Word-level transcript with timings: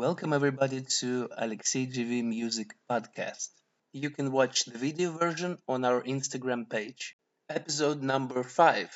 Welcome 0.00 0.32
everybody 0.32 0.80
to 1.00 1.28
Alexey 1.36 1.86
GV 1.86 2.24
Music 2.24 2.70
Podcast. 2.90 3.48
You 3.92 4.08
can 4.08 4.32
watch 4.32 4.64
the 4.64 4.78
video 4.78 5.12
version 5.12 5.58
on 5.68 5.84
our 5.84 6.00
Instagram 6.00 6.70
page. 6.70 7.16
Episode 7.50 8.02
number 8.02 8.42
5 8.42 8.88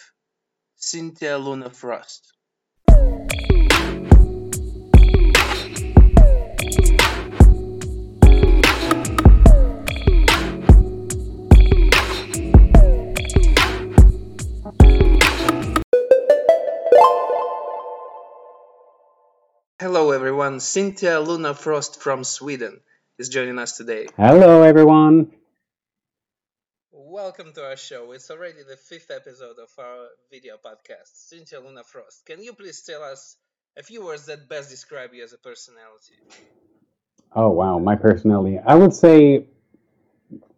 Cynthia 0.77 1.37
Luna 1.37 1.69
Frost. 1.69 2.33
Hello 19.81 20.13
everyone, 20.13 20.61
Cynthia 20.61 21.19
Luna 21.19 21.53
Frost 21.53 22.01
from 22.01 22.23
Sweden 22.23 22.79
is 23.19 23.29
joining 23.29 23.59
us 23.59 23.77
today. 23.77 24.07
Hello, 24.17 24.63
everyone. 24.63 25.33
Welcome 26.93 27.53
to 27.55 27.65
our 27.65 27.77
show. 27.77 28.13
It's 28.13 28.31
already 28.31 28.63
the 28.63 28.77
fifth 28.77 29.11
episode 29.11 29.57
of 29.59 29.69
our 29.77 30.07
video 30.31 30.55
podcast. 30.65 31.11
Cynthia 31.15 31.59
Luna 31.59 31.83
Frost, 31.83 32.25
can 32.25 32.41
you 32.41 32.53
please 32.53 32.83
tell 32.83 33.03
us 33.03 33.37
a 33.77 33.83
few 33.83 34.05
words 34.05 34.27
that 34.27 34.49
best 34.49 34.71
describe 34.71 35.13
you 35.13 35.25
as 35.25 35.33
a 35.33 35.39
personality? 35.39 36.15
Oh, 37.35 37.51
wow, 37.51 37.81
my 37.81 37.97
personality. 37.97 38.61
I 38.65 38.77
would 38.77 38.95
say 38.95 39.49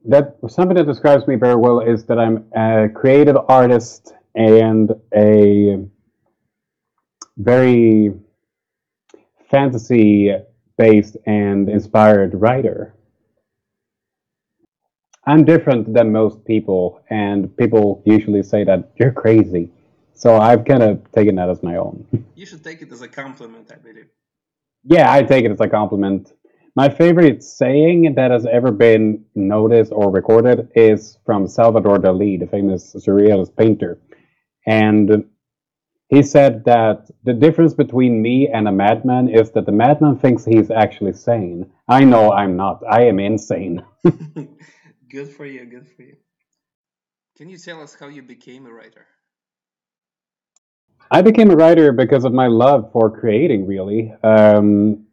that 0.04 0.36
something 0.46 0.76
that 0.76 0.86
describes 0.86 1.26
me 1.26 1.36
very 1.36 1.56
well 1.56 1.80
is 1.80 2.04
that 2.04 2.18
I'm 2.18 2.44
a 2.54 2.90
creative 2.94 3.38
artist 3.48 4.12
and 4.34 4.92
a 5.14 5.88
very 7.38 8.12
fantasy 9.50 10.32
based 10.76 11.16
and 11.26 11.68
inspired 11.68 12.34
writer. 12.34 12.94
I'm 15.26 15.44
different 15.44 15.92
than 15.92 16.12
most 16.12 16.44
people, 16.44 17.00
and 17.10 17.54
people 17.56 18.02
usually 18.04 18.42
say 18.42 18.62
that 18.64 18.92
you're 18.96 19.12
crazy. 19.12 19.72
So 20.14 20.36
I've 20.38 20.64
kind 20.64 20.82
of 20.82 21.10
taken 21.12 21.34
that 21.36 21.50
as 21.50 21.62
my 21.62 21.76
own. 21.76 22.06
You 22.36 22.46
should 22.46 22.62
take 22.62 22.80
it 22.82 22.92
as 22.92 23.02
a 23.02 23.08
compliment, 23.08 23.70
I 23.72 23.76
believe. 23.76 24.08
yeah, 24.84 25.12
I 25.12 25.22
take 25.22 25.44
it 25.44 25.50
as 25.50 25.60
a 25.60 25.68
compliment. 25.68 26.32
My 26.76 26.88
favorite 26.88 27.42
saying 27.42 28.14
that 28.16 28.30
has 28.30 28.46
ever 28.46 28.70
been 28.70 29.24
noticed 29.34 29.92
or 29.92 30.10
recorded 30.10 30.68
is 30.74 31.18
from 31.24 31.48
Salvador 31.48 31.98
Dali, 31.98 32.38
the 32.38 32.46
famous 32.46 32.94
surrealist 32.94 33.56
painter. 33.56 33.98
And 34.66 35.24
he 36.08 36.22
said 36.22 36.64
that 36.64 37.10
the 37.24 37.32
difference 37.32 37.74
between 37.74 38.22
me 38.22 38.48
and 38.48 38.68
a 38.68 38.72
madman 38.72 39.28
is 39.28 39.50
that 39.52 39.66
the 39.66 39.72
madman 39.72 40.16
thinks 40.16 40.44
he's 40.44 40.70
actually 40.70 41.12
sane. 41.12 41.70
I 41.88 42.04
know 42.04 42.32
I'm 42.32 42.56
not. 42.56 42.82
I 42.88 43.02
am 43.06 43.18
insane. 43.18 43.84
good 45.10 45.28
for 45.30 45.46
you, 45.46 45.64
good 45.64 45.86
for 45.88 46.02
you. 46.02 46.16
Can 47.36 47.48
you 47.48 47.58
tell 47.58 47.82
us 47.82 47.94
how 47.98 48.06
you 48.06 48.22
became 48.22 48.66
a 48.66 48.72
writer? 48.72 49.06
I 51.10 51.22
became 51.22 51.50
a 51.50 51.56
writer 51.56 51.92
because 51.92 52.24
of 52.24 52.32
my 52.32 52.46
love 52.46 52.90
for 52.92 53.10
creating, 53.10 53.66
really. 53.66 54.12
Um, 54.22 55.06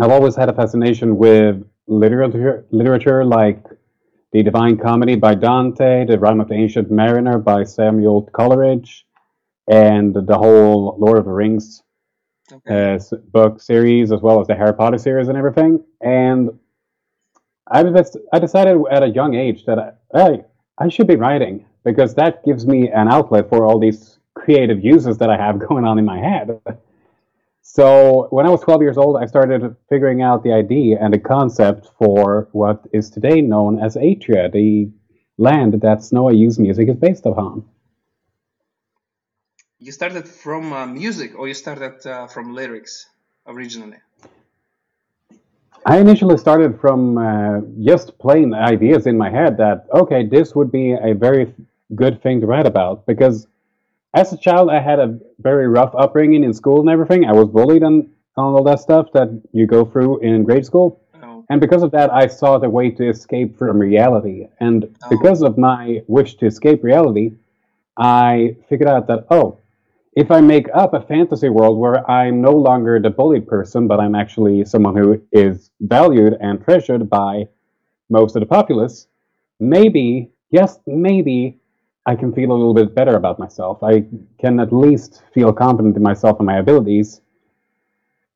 I've 0.00 0.10
always 0.10 0.36
had 0.36 0.48
a 0.48 0.52
fascination 0.52 1.16
with 1.16 1.64
literature, 1.86 2.66
literature 2.70 3.24
like 3.24 3.64
The 4.32 4.42
Divine 4.42 4.78
Comedy 4.78 5.16
by 5.16 5.34
Dante, 5.34 6.06
The 6.06 6.18
Rime 6.18 6.40
of 6.40 6.48
the 6.48 6.54
Ancient 6.54 6.90
Mariner 6.90 7.38
by 7.38 7.64
Samuel 7.64 8.28
Coleridge, 8.32 9.06
and 9.68 10.14
the 10.14 10.36
whole 10.36 10.96
Lord 10.98 11.18
of 11.18 11.24
the 11.24 11.32
Rings 11.32 11.82
Okay. 12.52 12.94
uh, 12.94 12.98
book 13.32 13.62
series, 13.62 14.12
as 14.12 14.20
well 14.20 14.40
as 14.40 14.46
the 14.46 14.54
Harry 14.54 14.74
Potter 14.74 14.98
series 14.98 15.28
and 15.28 15.38
everything. 15.38 15.82
And 16.02 16.50
I, 17.66 17.82
just, 17.84 18.18
I 18.32 18.38
decided 18.38 18.76
at 18.90 19.02
a 19.02 19.08
young 19.08 19.34
age 19.34 19.64
that 19.64 19.78
I, 19.78 19.92
hey, 20.14 20.44
I 20.78 20.88
should 20.88 21.06
be 21.06 21.16
writing 21.16 21.64
because 21.84 22.14
that 22.16 22.44
gives 22.44 22.66
me 22.66 22.90
an 22.90 23.08
outlet 23.08 23.48
for 23.48 23.64
all 23.64 23.78
these 23.78 24.18
creative 24.34 24.84
uses 24.84 25.18
that 25.18 25.30
I 25.30 25.36
have 25.36 25.58
going 25.68 25.84
on 25.84 25.98
in 25.98 26.04
my 26.04 26.18
head. 26.18 26.60
So 27.62 28.26
when 28.30 28.44
I 28.44 28.50
was 28.50 28.60
12 28.60 28.82
years 28.82 28.98
old, 28.98 29.16
I 29.16 29.26
started 29.26 29.76
figuring 29.88 30.20
out 30.20 30.42
the 30.42 30.52
idea 30.52 30.98
and 31.00 31.14
the 31.14 31.18
concept 31.18 31.88
for 31.98 32.48
what 32.52 32.84
is 32.92 33.08
today 33.08 33.40
known 33.40 33.78
as 33.78 33.96
Atria, 33.96 34.52
the 34.52 34.90
land 35.38 35.80
that 35.80 36.02
Snow 36.02 36.28
IU 36.28 36.50
music 36.58 36.88
is 36.88 36.96
based 36.96 37.24
upon. 37.24 37.64
You 39.84 39.90
started 39.90 40.28
from 40.28 40.72
uh, 40.72 40.86
music 40.86 41.36
or 41.36 41.48
you 41.48 41.54
started 41.54 42.06
uh, 42.06 42.28
from 42.28 42.54
lyrics 42.54 43.06
originally? 43.48 43.96
I 45.84 45.98
initially 45.98 46.38
started 46.38 46.80
from 46.80 47.18
uh, 47.18 47.62
just 47.82 48.16
plain 48.18 48.54
ideas 48.54 49.08
in 49.08 49.18
my 49.18 49.28
head 49.28 49.56
that, 49.56 49.86
okay, 49.92 50.24
this 50.24 50.54
would 50.54 50.70
be 50.70 50.92
a 50.92 51.14
very 51.14 51.52
good 51.96 52.22
thing 52.22 52.40
to 52.42 52.46
write 52.46 52.66
about. 52.66 53.06
Because 53.06 53.48
as 54.14 54.32
a 54.32 54.36
child, 54.36 54.70
I 54.70 54.78
had 54.78 55.00
a 55.00 55.18
very 55.40 55.66
rough 55.66 55.92
upbringing 55.98 56.44
in 56.44 56.52
school 56.54 56.78
and 56.78 56.88
everything. 56.88 57.24
I 57.24 57.32
was 57.32 57.48
bullied 57.48 57.82
and 57.82 58.08
all 58.36 58.62
that 58.62 58.78
stuff 58.78 59.08
that 59.14 59.42
you 59.50 59.66
go 59.66 59.84
through 59.84 60.20
in 60.20 60.44
grade 60.44 60.64
school. 60.64 61.00
Oh, 61.20 61.44
And 61.50 61.60
because 61.60 61.82
of 61.82 61.90
that, 61.90 62.12
I 62.12 62.28
sought 62.28 62.60
the 62.60 62.70
way 62.70 62.90
to 62.92 63.08
escape 63.08 63.58
from 63.58 63.80
reality. 63.80 64.46
And 64.60 64.84
Oh. 64.84 65.08
because 65.10 65.42
of 65.42 65.58
my 65.58 66.04
wish 66.06 66.36
to 66.36 66.46
escape 66.46 66.84
reality, 66.84 67.32
I 67.96 68.54
figured 68.68 68.88
out 68.88 69.08
that, 69.08 69.26
oh, 69.28 69.58
if 70.14 70.30
I 70.30 70.40
make 70.40 70.66
up 70.74 70.92
a 70.92 71.00
fantasy 71.00 71.48
world 71.48 71.78
where 71.78 72.08
I'm 72.10 72.42
no 72.42 72.52
longer 72.52 73.00
the 73.00 73.10
bullied 73.10 73.46
person, 73.46 73.86
but 73.86 73.98
I'm 73.98 74.14
actually 74.14 74.64
someone 74.64 74.96
who 74.96 75.22
is 75.32 75.70
valued 75.80 76.36
and 76.40 76.62
treasured 76.62 77.08
by 77.08 77.48
most 78.10 78.36
of 78.36 78.40
the 78.40 78.46
populace, 78.46 79.06
maybe, 79.58 80.30
yes, 80.50 80.78
maybe, 80.86 81.58
I 82.04 82.16
can 82.16 82.32
feel 82.32 82.50
a 82.50 82.52
little 82.52 82.74
bit 82.74 82.94
better 82.94 83.14
about 83.16 83.38
myself. 83.38 83.82
I 83.82 84.04
can 84.38 84.58
at 84.60 84.72
least 84.72 85.22
feel 85.32 85.52
confident 85.52 85.96
in 85.96 86.02
myself 86.02 86.38
and 86.40 86.46
my 86.46 86.58
abilities 86.58 87.20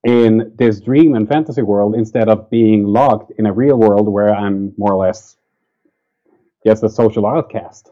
in 0.05 0.53
this 0.57 0.81
dream 0.81 1.17
and 1.17 1.29
fantasy 1.29 1.63
world 1.63 1.97
instead 1.97 2.29
of 2.29 2.49
being 2.49 2.85
locked 2.85 3.33
in 3.39 3.47
a 3.47 3.53
real 3.53 3.77
world 3.77 4.09
where 4.09 4.33
I'm 4.33 4.73
more 4.79 4.93
or 4.93 5.05
less 5.05 5.37
just 6.65 6.85
a 6.85 6.89
social 6.89 7.27
outcast. 7.27 7.91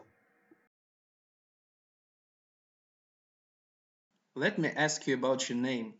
Let 4.35 4.59
me 4.59 4.69
ask 4.75 5.07
you 5.07 5.15
about 5.15 5.49
your 5.49 5.57
name. 5.57 5.93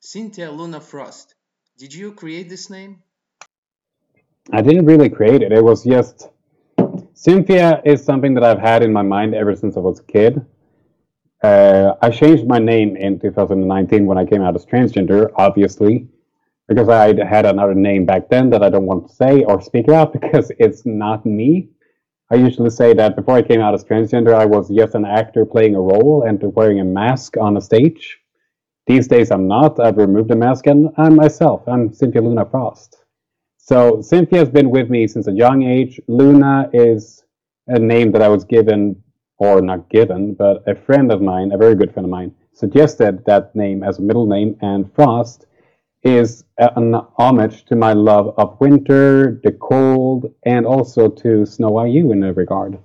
Cynthia 0.00 0.50
Luna 0.50 0.80
Frost. 0.80 1.34
Did 1.76 1.92
you 1.92 2.12
create 2.12 2.48
this 2.48 2.70
name? 2.70 3.02
I 4.50 4.62
didn't 4.62 4.86
really 4.86 5.10
create 5.10 5.42
it. 5.42 5.52
It 5.52 5.62
was 5.62 5.84
just 5.84 6.28
Cynthia 7.12 7.82
is 7.84 8.02
something 8.02 8.34
that 8.34 8.44
I've 8.44 8.58
had 8.58 8.82
in 8.82 8.92
my 8.92 9.02
mind 9.02 9.34
ever 9.34 9.54
since 9.54 9.76
I 9.76 9.80
was 9.80 10.00
a 10.00 10.04
kid. 10.04 10.44
Uh, 11.42 11.94
I 12.00 12.10
changed 12.10 12.46
my 12.46 12.58
name 12.58 12.96
in 12.96 13.20
2019 13.20 14.06
when 14.06 14.16
I 14.16 14.24
came 14.24 14.42
out 14.42 14.56
as 14.56 14.64
transgender, 14.64 15.30
obviously, 15.36 16.08
because 16.68 16.88
I 16.88 17.14
had 17.24 17.44
another 17.44 17.74
name 17.74 18.06
back 18.06 18.28
then 18.30 18.48
that 18.50 18.62
I 18.62 18.70
don't 18.70 18.86
want 18.86 19.08
to 19.08 19.14
say 19.14 19.44
or 19.44 19.60
speak 19.60 19.88
about 19.88 20.12
because 20.18 20.50
it's 20.58 20.86
not 20.86 21.26
me. 21.26 21.68
I 22.32 22.36
usually 22.36 22.70
say 22.70 22.94
that 22.94 23.14
before 23.14 23.36
I 23.36 23.42
came 23.42 23.60
out 23.60 23.74
as 23.74 23.84
transgender, 23.84 24.32
I 24.34 24.46
was 24.46 24.70
just 24.70 24.94
an 24.94 25.04
actor 25.04 25.44
playing 25.44 25.74
a 25.74 25.80
role 25.82 26.24
and 26.26 26.42
wearing 26.56 26.80
a 26.80 26.84
mask 26.84 27.36
on 27.36 27.58
a 27.58 27.60
stage. 27.60 28.20
These 28.86 29.06
days, 29.06 29.30
I'm 29.30 29.46
not. 29.46 29.78
I've 29.78 29.98
removed 29.98 30.30
the 30.30 30.36
mask 30.36 30.66
and 30.66 30.88
I'm 30.96 31.14
myself. 31.14 31.62
I'm 31.68 31.92
Cynthia 31.92 32.22
Luna 32.22 32.46
Frost. 32.46 33.04
So 33.58 34.00
Cynthia 34.00 34.38
has 34.38 34.48
been 34.48 34.70
with 34.70 34.88
me 34.88 35.06
since 35.08 35.28
a 35.28 35.32
young 35.32 35.62
age. 35.62 36.00
Luna 36.08 36.70
is 36.72 37.22
a 37.66 37.78
name 37.78 38.12
that 38.12 38.22
I 38.22 38.28
was 38.28 38.44
given, 38.44 39.02
or 39.36 39.60
not 39.60 39.90
given, 39.90 40.32
but 40.32 40.66
a 40.66 40.74
friend 40.74 41.12
of 41.12 41.20
mine, 41.20 41.52
a 41.52 41.58
very 41.58 41.74
good 41.74 41.92
friend 41.92 42.06
of 42.06 42.10
mine, 42.10 42.34
suggested 42.54 43.22
that 43.26 43.54
name 43.54 43.82
as 43.82 43.98
a 43.98 44.02
middle 44.02 44.24
name, 44.24 44.56
and 44.62 44.90
Frost 44.94 45.44
is 46.02 46.44
an 46.58 46.94
homage 47.16 47.64
to 47.66 47.76
my 47.76 47.92
love 47.92 48.34
of 48.36 48.60
winter, 48.60 49.40
the 49.44 49.52
cold, 49.52 50.34
and 50.44 50.66
also 50.66 51.08
to 51.08 51.46
Snow 51.46 51.84
IU 51.84 52.12
in 52.12 52.22
a 52.22 52.32
regard. 52.32 52.78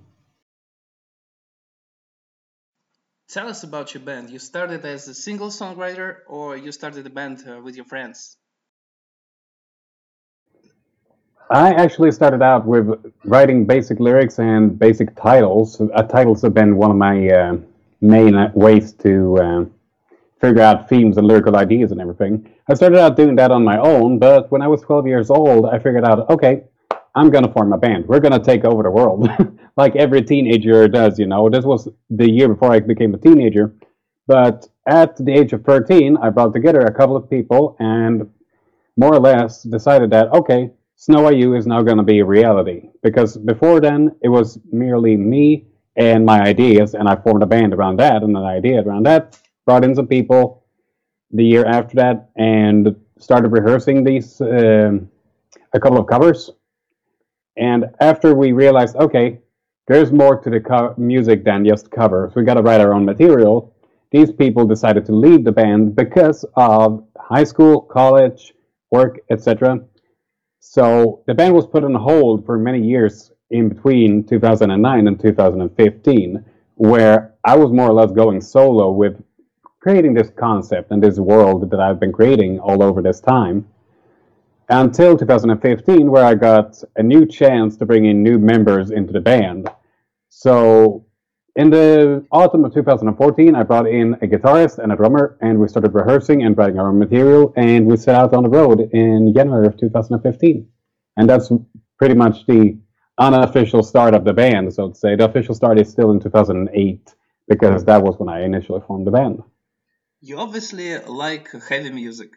Tell 3.29 3.49
us 3.49 3.63
about 3.63 3.93
your 3.93 4.03
band. 4.03 4.29
You 4.29 4.39
started 4.39 4.85
as 4.85 5.07
a 5.07 5.13
single 5.13 5.49
songwriter 5.49 6.19
or 6.27 6.55
you 6.55 6.71
started 6.71 7.05
a 7.05 7.09
band 7.09 7.43
uh, 7.47 7.59
with 7.61 7.75
your 7.75 7.85
friends? 7.85 8.37
I 11.49 11.73
actually 11.73 12.11
started 12.11 12.41
out 12.41 12.65
with 12.65 13.13
writing 13.23 13.65
basic 13.65 13.99
lyrics 13.99 14.39
and 14.39 14.77
basic 14.77 15.15
titles. 15.15 15.79
Uh, 15.79 16.03
titles 16.03 16.41
have 16.41 16.53
been 16.53 16.75
one 16.75 16.91
of 16.91 16.97
my 16.97 17.29
uh, 17.29 17.57
main 18.01 18.51
ways 18.53 18.93
to 18.93 19.37
uh, 19.37 19.65
figure 20.39 20.61
out 20.61 20.87
themes 20.87 21.17
and 21.17 21.27
lyrical 21.27 21.55
ideas 21.55 21.91
and 21.91 21.99
everything. 21.99 22.49
I 22.69 22.73
started 22.73 22.99
out 22.99 23.15
doing 23.15 23.35
that 23.37 23.51
on 23.51 23.63
my 23.63 23.77
own, 23.77 24.19
but 24.19 24.51
when 24.51 24.61
I 24.61 24.67
was 24.67 24.81
12 24.81 25.07
years 25.07 25.29
old, 25.29 25.65
I 25.65 25.79
figured 25.79 26.05
out, 26.05 26.29
okay, 26.29 26.63
I'm 27.15 27.31
gonna 27.31 27.51
form 27.51 27.73
a 27.73 27.77
band. 27.77 28.07
We're 28.07 28.19
gonna 28.19 28.43
take 28.43 28.63
over 28.63 28.83
the 28.83 28.91
world, 28.91 29.27
like 29.77 29.95
every 29.95 30.21
teenager 30.21 30.87
does. 30.87 31.17
You 31.17 31.25
know, 31.25 31.49
this 31.49 31.65
was 31.65 31.89
the 32.09 32.29
year 32.29 32.47
before 32.49 32.71
I 32.71 32.79
became 32.79 33.13
a 33.15 33.17
teenager, 33.17 33.73
but 34.27 34.67
at 34.85 35.17
the 35.17 35.33
age 35.33 35.53
of 35.53 35.63
13, 35.63 36.17
I 36.17 36.29
brought 36.29 36.53
together 36.53 36.81
a 36.81 36.93
couple 36.93 37.15
of 37.15 37.29
people 37.29 37.75
and 37.79 38.29
more 38.95 39.13
or 39.13 39.19
less 39.19 39.63
decided 39.63 40.11
that 40.11 40.31
okay, 40.33 40.71
Snow 40.95 41.29
IU 41.29 41.55
is 41.55 41.67
now 41.67 41.81
to 41.81 42.03
be 42.03 42.19
a 42.19 42.25
reality 42.25 42.89
because 43.03 43.37
before 43.37 43.79
then 43.79 44.15
it 44.21 44.29
was 44.29 44.59
merely 44.71 45.15
me 45.15 45.67
and 45.95 46.23
my 46.25 46.41
ideas, 46.41 46.93
and 46.93 47.09
I 47.09 47.15
formed 47.15 47.41
a 47.41 47.47
band 47.47 47.73
around 47.73 47.97
that 47.99 48.21
and 48.21 48.37
an 48.37 48.43
idea 48.43 48.83
around 48.83 49.07
that. 49.07 49.39
Brought 49.67 49.83
in 49.83 49.93
some 49.93 50.07
people 50.07 50.63
the 51.31 51.43
year 51.43 51.65
after 51.65 51.95
that 51.97 52.29
and 52.37 52.95
started 53.19 53.49
rehearsing 53.49 54.03
these 54.03 54.41
um 54.41 55.09
a 55.73 55.79
couple 55.79 55.99
of 55.99 56.07
covers. 56.07 56.49
And 57.57 57.85
after 57.99 58.33
we 58.33 58.51
realized, 58.53 58.95
okay, 58.95 59.39
there's 59.87 60.11
more 60.11 60.39
to 60.39 60.49
the 60.49 60.61
co- 60.61 60.93
music 60.97 61.43
than 61.43 61.65
just 61.65 61.91
covers. 61.91 62.33
We 62.35 62.43
got 62.43 62.55
to 62.55 62.61
write 62.61 62.81
our 62.81 62.93
own 62.93 63.05
material. 63.05 63.75
These 64.11 64.31
people 64.31 64.65
decided 64.65 65.05
to 65.07 65.13
leave 65.13 65.43
the 65.43 65.51
band 65.51 65.95
because 65.95 66.45
of 66.55 67.03
high 67.17 67.43
school, 67.43 67.81
college, 67.81 68.53
work, 68.91 69.19
etc. 69.29 69.81
So 70.59 71.23
the 71.27 71.33
band 71.33 71.53
was 71.53 71.67
put 71.67 71.83
on 71.83 71.93
hold 71.93 72.45
for 72.45 72.57
many 72.57 72.81
years 72.81 73.31
in 73.49 73.69
between 73.69 74.23
2009 74.23 75.07
and 75.07 75.19
2015, 75.19 76.45
where 76.75 77.33
I 77.43 77.55
was 77.57 77.71
more 77.71 77.89
or 77.89 77.93
less 77.93 78.11
going 78.11 78.39
solo 78.39 78.91
with 78.91 79.21
creating 79.87 80.13
this 80.13 80.29
concept 80.31 80.91
and 80.91 81.01
this 81.01 81.17
world 81.17 81.71
that 81.71 81.79
I've 81.79 81.97
been 81.97 82.11
creating 82.11 82.59
all 82.59 82.83
over 82.83 83.01
this 83.01 83.21
time 83.21 83.65
until 84.67 85.17
2015, 85.17 86.11
where 86.11 86.25
I 86.25 86.35
got 86.35 86.83
a 86.97 87.03
new 87.03 87.25
chance 87.25 87.77
to 87.77 87.85
bring 87.85 88.03
in 88.03 88.21
new 88.21 88.37
members 88.37 88.91
into 88.91 89.13
the 89.13 89.21
band. 89.21 89.69
So, 90.27 91.05
in 91.55 91.69
the 91.69 92.25
autumn 92.33 92.65
of 92.65 92.73
2014, 92.73 93.55
I 93.55 93.63
brought 93.63 93.87
in 93.87 94.15
a 94.15 94.27
guitarist 94.27 94.79
and 94.79 94.91
a 94.91 94.97
drummer, 94.97 95.37
and 95.39 95.57
we 95.57 95.69
started 95.69 95.93
rehearsing 95.93 96.43
and 96.43 96.57
writing 96.57 96.79
our 96.79 96.89
own 96.89 96.99
material, 96.99 97.53
and 97.55 97.87
we 97.87 97.95
set 97.95 98.13
out 98.13 98.33
on 98.33 98.43
the 98.43 98.49
road 98.49 98.89
in 98.91 99.33
January 99.33 99.67
of 99.67 99.77
2015. 99.77 100.67
And 101.15 101.29
that's 101.29 101.49
pretty 101.97 102.15
much 102.15 102.45
the 102.45 102.77
unofficial 103.19 103.83
start 103.83 104.13
of 104.13 104.25
the 104.25 104.33
band, 104.33 104.73
so 104.73 104.89
to 104.89 104.95
say. 104.95 105.15
The 105.15 105.29
official 105.29 105.55
start 105.55 105.79
is 105.79 105.89
still 105.89 106.11
in 106.11 106.19
2008, 106.19 107.15
because 107.47 107.85
that 107.85 108.03
was 108.03 108.19
when 108.19 108.27
I 108.27 108.43
initially 108.43 108.81
formed 108.85 109.07
the 109.07 109.11
band. 109.11 109.43
You 110.21 110.37
obviously 110.39 110.97
like 110.99 111.51
heavy 111.69 111.91
music. 111.91 112.31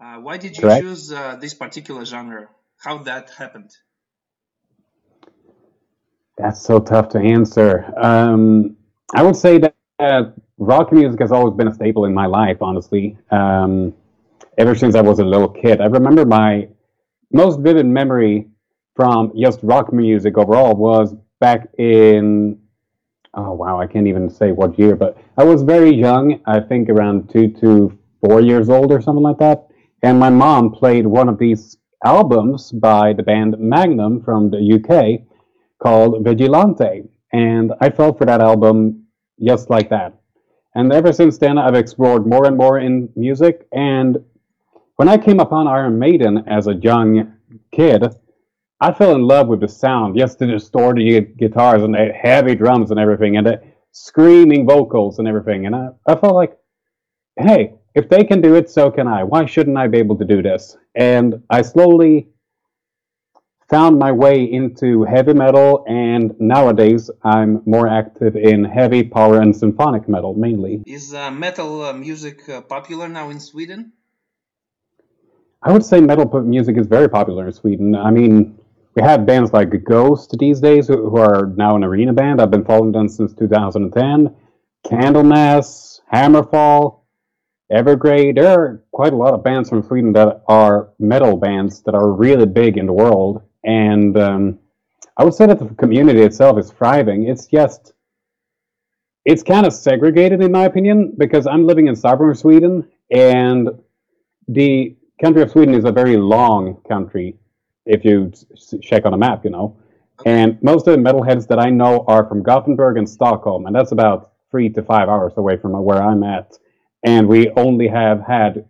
Uh, 0.00 0.16
why 0.20 0.36
did 0.38 0.56
you 0.58 0.62
Correct. 0.62 0.80
choose 0.80 1.12
uh, 1.12 1.36
this 1.36 1.54
particular 1.54 2.04
genre? 2.04 2.48
How 2.82 2.98
that 2.98 3.30
happened? 3.30 3.70
That's 6.36 6.62
so 6.62 6.78
tough 6.80 7.08
to 7.10 7.18
answer. 7.18 7.92
Um, 7.98 8.76
I 9.14 9.22
would 9.22 9.36
say 9.36 9.58
that 9.58 9.74
uh, 9.98 10.30
rock 10.58 10.92
music 10.92 11.20
has 11.20 11.32
always 11.32 11.56
been 11.56 11.68
a 11.68 11.74
staple 11.74 12.04
in 12.04 12.14
my 12.14 12.26
life, 12.26 12.62
honestly. 12.62 13.18
Um, 13.30 13.94
ever 14.58 14.74
since 14.74 14.94
I 14.94 15.00
was 15.00 15.18
a 15.18 15.24
little 15.24 15.48
kid. 15.48 15.80
I 15.80 15.86
remember 15.86 16.24
my 16.24 16.68
most 17.32 17.60
vivid 17.60 17.86
memory 17.86 18.48
from 18.94 19.32
just 19.38 19.60
rock 19.62 19.92
music 19.92 20.38
overall 20.38 20.74
was 20.74 21.14
back 21.40 21.68
in, 21.78 22.60
oh 23.34 23.52
wow, 23.52 23.80
I 23.80 23.86
can't 23.86 24.06
even 24.06 24.28
say 24.30 24.52
what 24.52 24.78
year, 24.78 24.96
but 24.96 25.16
I 25.36 25.44
was 25.44 25.62
very 25.62 25.94
young, 25.94 26.40
I 26.46 26.60
think 26.60 26.88
around 26.88 27.30
two 27.30 27.48
to 27.60 27.98
four 28.20 28.40
years 28.40 28.68
old 28.68 28.92
or 28.92 29.00
something 29.00 29.22
like 29.22 29.38
that. 29.38 29.68
And 30.02 30.18
my 30.18 30.30
mom 30.30 30.72
played 30.72 31.06
one 31.06 31.28
of 31.28 31.38
these 31.38 31.76
albums 32.04 32.72
by 32.72 33.12
the 33.12 33.22
band 33.22 33.56
Magnum 33.58 34.22
from 34.22 34.50
the 34.50 34.58
UK 34.76 35.26
called 35.82 36.24
Vigilante. 36.24 37.04
And 37.32 37.72
I 37.80 37.90
fell 37.90 38.12
for 38.12 38.24
that 38.24 38.40
album 38.40 39.06
just 39.44 39.70
like 39.70 39.90
that. 39.90 40.14
And 40.74 40.92
ever 40.92 41.12
since 41.12 41.38
then, 41.38 41.58
I've 41.58 41.74
explored 41.74 42.26
more 42.26 42.46
and 42.46 42.56
more 42.56 42.78
in 42.78 43.08
music. 43.16 43.66
And 43.72 44.18
when 44.96 45.08
I 45.08 45.18
came 45.18 45.40
upon 45.40 45.66
Iron 45.66 45.98
Maiden 45.98 46.44
as 46.46 46.66
a 46.66 46.74
young 46.74 47.34
kid, 47.72 48.04
I 48.80 48.92
fell 48.92 49.14
in 49.14 49.22
love 49.22 49.48
with 49.48 49.60
the 49.60 49.68
sound, 49.68 50.16
just 50.16 50.38
the 50.38 50.46
distorted 50.46 51.36
guitars 51.36 51.82
and 51.82 51.94
the 51.94 52.12
heavy 52.12 52.54
drums 52.54 52.90
and 52.92 53.00
everything, 53.00 53.36
and 53.36 53.46
the 53.46 53.60
screaming 53.90 54.66
vocals 54.66 55.18
and 55.18 55.26
everything. 55.26 55.66
And 55.66 55.74
I, 55.74 55.88
I 56.06 56.14
felt 56.14 56.34
like, 56.34 56.56
hey, 57.36 57.74
if 57.96 58.08
they 58.08 58.22
can 58.22 58.40
do 58.40 58.54
it, 58.54 58.70
so 58.70 58.90
can 58.90 59.08
I. 59.08 59.24
Why 59.24 59.46
shouldn't 59.46 59.76
I 59.76 59.88
be 59.88 59.98
able 59.98 60.16
to 60.18 60.24
do 60.24 60.42
this? 60.42 60.76
And 60.94 61.42
I 61.50 61.62
slowly 61.62 62.28
found 63.68 63.98
my 63.98 64.12
way 64.12 64.44
into 64.44 65.02
heavy 65.02 65.34
metal, 65.34 65.84
and 65.88 66.32
nowadays 66.38 67.10
I'm 67.24 67.62
more 67.66 67.88
active 67.88 68.36
in 68.36 68.64
heavy 68.64 69.02
power 69.02 69.40
and 69.40 69.54
symphonic 69.54 70.08
metal 70.08 70.34
mainly. 70.34 70.84
Is 70.86 71.12
uh, 71.12 71.32
metal 71.32 71.82
uh, 71.82 71.92
music 71.92 72.48
uh, 72.48 72.60
popular 72.60 73.08
now 73.08 73.28
in 73.30 73.40
Sweden? 73.40 73.92
I 75.60 75.72
would 75.72 75.84
say 75.84 76.00
metal 76.00 76.26
music 76.42 76.78
is 76.78 76.86
very 76.86 77.08
popular 77.08 77.48
in 77.48 77.52
Sweden. 77.52 77.96
I 77.96 78.12
mean, 78.12 78.58
we 78.98 79.04
have 79.04 79.26
bands 79.26 79.52
like 79.52 79.84
Ghost 79.84 80.34
these 80.40 80.58
days 80.58 80.88
who, 80.88 81.08
who 81.08 81.18
are 81.18 81.52
now 81.54 81.76
an 81.76 81.84
arena 81.84 82.12
band. 82.12 82.42
I've 82.42 82.50
been 82.50 82.64
following 82.64 82.90
them 82.90 83.08
since 83.08 83.32
2010. 83.32 84.34
Candlemass, 84.84 86.00
Hammerfall, 86.12 87.02
Evergrey. 87.72 88.34
There 88.34 88.48
are 88.48 88.82
quite 88.90 89.12
a 89.12 89.16
lot 89.16 89.34
of 89.34 89.44
bands 89.44 89.68
from 89.68 89.84
Sweden 89.84 90.14
that 90.14 90.42
are 90.48 90.88
metal 90.98 91.36
bands 91.36 91.80
that 91.82 91.94
are 91.94 92.10
really 92.10 92.44
big 92.44 92.76
in 92.76 92.86
the 92.86 92.92
world. 92.92 93.40
And 93.62 94.18
um, 94.18 94.58
I 95.16 95.22
would 95.22 95.34
say 95.34 95.46
that 95.46 95.60
the 95.60 95.72
community 95.76 96.22
itself 96.22 96.58
is 96.58 96.72
thriving. 96.72 97.28
It's 97.28 97.46
just, 97.46 97.92
it's 99.24 99.44
kind 99.44 99.64
of 99.64 99.72
segregated 99.72 100.42
in 100.42 100.50
my 100.50 100.64
opinion 100.64 101.14
because 101.16 101.46
I'm 101.46 101.68
living 101.68 101.86
in 101.86 101.94
southern 101.94 102.34
Sweden 102.34 102.88
and 103.12 103.68
the 104.48 104.96
country 105.22 105.42
of 105.42 105.52
Sweden 105.52 105.74
is 105.74 105.84
a 105.84 105.92
very 105.92 106.16
long 106.16 106.82
country 106.88 107.36
if 107.88 108.04
you 108.04 108.30
check 108.82 109.06
on 109.06 109.14
a 109.14 109.16
map, 109.16 109.44
you 109.44 109.50
know. 109.50 109.76
And 110.26 110.62
most 110.62 110.86
of 110.86 110.94
the 110.94 111.02
metalheads 111.02 111.46
that 111.48 111.58
I 111.58 111.70
know 111.70 112.04
are 112.06 112.26
from 112.28 112.42
Gothenburg 112.42 112.98
and 112.98 113.08
Stockholm, 113.08 113.66
and 113.66 113.74
that's 113.74 113.92
about 113.92 114.32
three 114.50 114.68
to 114.70 114.82
five 114.82 115.08
hours 115.08 115.32
away 115.36 115.56
from 115.56 115.72
where 115.82 116.02
I'm 116.02 116.22
at. 116.22 116.58
And 117.02 117.28
we 117.28 117.50
only 117.50 117.88
have 117.88 118.20
had, 118.20 118.66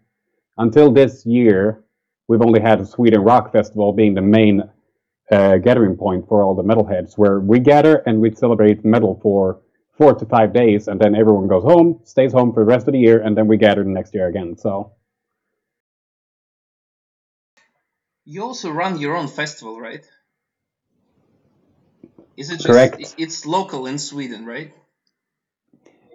until 0.57 0.93
this 0.93 1.27
year, 1.27 1.85
we've 2.29 2.43
only 2.43 2.61
had 2.61 2.87
Sweden 2.87 3.23
Rock 3.23 3.53
Festival 3.53 3.93
being 3.93 4.15
the 4.15 4.23
main 4.23 4.63
uh, 5.33 5.57
gathering 5.57 5.97
point 5.97 6.29
for 6.29 6.43
all 6.43 6.55
the 6.55 6.63
metalheads, 6.63 7.17
where 7.17 7.41
we 7.41 7.59
gather 7.59 7.97
and 8.07 8.21
we 8.21 8.35
celebrate 8.35 8.85
metal 8.85 9.19
for 9.23 9.61
four 9.97 10.15
to 10.15 10.27
five 10.27 10.53
days, 10.53 10.87
and 10.89 11.01
then 11.01 11.17
everyone 11.17 11.49
goes 11.49 11.65
home, 11.65 12.01
stays 12.05 12.33
home 12.33 12.53
for 12.53 12.61
the 12.61 12.71
rest 12.71 12.87
of 12.87 12.93
the 12.93 13.01
year, 13.01 13.21
and 13.23 13.37
then 13.37 13.49
we 13.49 13.57
gather 13.57 13.83
the 13.83 13.91
next 13.91 14.15
year 14.15 14.29
again. 14.29 14.57
So. 14.57 14.93
You 18.31 18.43
also 18.43 18.71
run 18.71 18.99
your 18.99 19.17
own 19.17 19.27
festival, 19.27 19.81
right? 19.81 20.05
Is 22.37 22.51
it 22.51 22.57
just 22.57 22.67
Correct. 22.67 23.15
it's 23.17 23.47
local 23.47 23.87
in 23.87 23.99
Sweden, 23.99 24.45
right? 24.45 24.71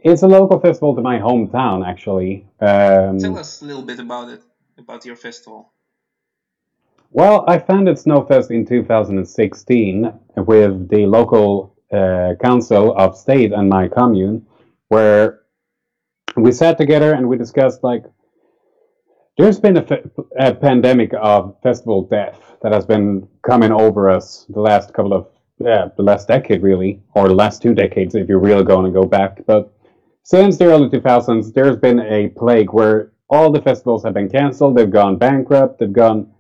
It's 0.04 0.22
a 0.22 0.28
local 0.28 0.60
festival 0.60 0.94
to 0.96 1.02
my 1.02 1.18
hometown, 1.18 1.84
actually. 1.84 2.46
Um, 2.62 3.18
Tell 3.18 3.40
us 3.40 3.64
a 3.64 3.66
little 3.66 3.82
bit 3.82 4.00
about 4.00 4.30
it, 4.30 4.42
about 4.78 5.06
your 5.06 5.16
festival. 5.16 5.74
well, 7.10 7.46
I 7.48 7.58
founded 7.58 7.96
Snowfest 7.98 8.52
in 8.52 8.64
2016 8.64 10.14
with 10.36 10.90
the 10.90 11.08
local 11.08 11.76
uh, 11.92 12.36
council 12.40 12.94
of 12.96 13.18
state 13.18 13.52
and 13.54 13.68
my 13.68 13.88
commune, 13.88 14.46
where 14.90 15.40
we 16.38 16.52
sat 16.52 16.78
together 16.78 17.14
and 17.14 17.28
we 17.28 17.38
discussed 17.38 17.84
like 17.84 18.04
there's 19.38 19.60
been 19.60 19.78
a, 19.78 20.54
pandemic 20.54 21.12
of 21.20 21.56
festival 21.64 22.04
death 22.04 22.40
that 22.62 22.72
has 22.72 22.86
been 22.86 23.28
coming 23.42 23.72
over 23.72 24.10
us 24.10 24.46
the 24.50 24.60
last 24.60 24.94
couple 24.94 25.14
of 25.14 25.28
yeah 25.60 25.88
the 25.98 26.04
last 26.04 26.28
decade 26.28 26.62
really 26.62 27.02
or 27.16 27.28
the 27.28 27.34
last 27.34 27.62
two 27.62 27.74
decades 27.74 28.16
if 28.16 28.28
you're 28.28 28.40
really 28.40 28.64
going 28.64 28.86
to 28.86 28.92
go 28.92 29.06
back. 29.06 29.44
But 29.46 29.74
since 30.24 30.58
the 30.58 30.66
early 30.66 30.90
2000s 30.90 31.54
there's 31.54 31.78
been 31.78 32.00
a 32.00 32.30
plague 32.30 32.72
where 32.72 33.12
all 33.30 33.52
the 33.52 33.62
festivals 33.62 34.04
have 34.04 34.14
been 34.14 34.30
canceled 34.30 34.78
they've 34.78 34.92
gone 34.92 35.18
bankrupt 35.18 35.80
they've 35.80 35.92
gone 35.92 36.32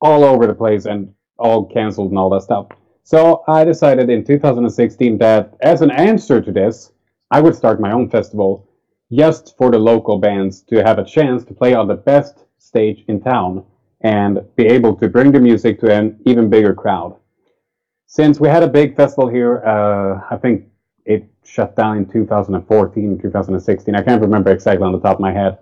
all 0.00 0.24
over 0.24 0.46
the 0.46 0.54
place 0.54 0.86
and 0.86 1.12
all 1.38 1.66
canceled 1.66 2.10
and 2.10 2.18
all 2.18 2.30
that 2.30 2.42
stuff. 2.42 2.66
So 3.04 3.44
i 3.46 3.64
decided 3.64 4.10
in 4.10 4.24
2016 4.24 5.18
that 5.18 5.54
as 5.60 5.80
an 5.80 5.90
answer 5.92 6.40
to 6.40 6.52
this 6.52 6.92
i 7.30 7.40
would 7.40 7.54
start 7.54 7.80
my 7.80 7.92
own 7.92 8.10
festival 8.10 8.69
just 9.12 9.56
for 9.56 9.70
the 9.70 9.78
local 9.78 10.18
bands 10.18 10.62
to 10.62 10.82
have 10.82 10.98
a 10.98 11.04
chance 11.04 11.44
to 11.44 11.54
play 11.54 11.74
on 11.74 11.88
the 11.88 11.94
best 11.94 12.44
stage 12.58 13.04
in 13.08 13.20
town 13.20 13.64
and 14.02 14.40
be 14.56 14.66
able 14.66 14.96
to 14.96 15.08
bring 15.08 15.32
the 15.32 15.40
music 15.40 15.80
to 15.80 15.92
an 15.92 16.20
even 16.24 16.48
bigger 16.48 16.74
crowd. 16.74 17.16
Since 18.06 18.40
we 18.40 18.48
had 18.48 18.62
a 18.62 18.68
big 18.68 18.96
festival 18.96 19.28
here, 19.28 19.62
uh, 19.64 20.34
I 20.34 20.36
think 20.36 20.66
it 21.04 21.28
shut 21.44 21.76
down 21.76 21.98
in 21.98 22.06
2014, 22.06 23.18
2016. 23.20 23.94
I 23.94 24.02
can't 24.02 24.22
remember 24.22 24.50
exactly 24.50 24.84
on 24.84 24.92
the 24.92 25.00
top 25.00 25.16
of 25.16 25.20
my 25.20 25.32
head. 25.32 25.58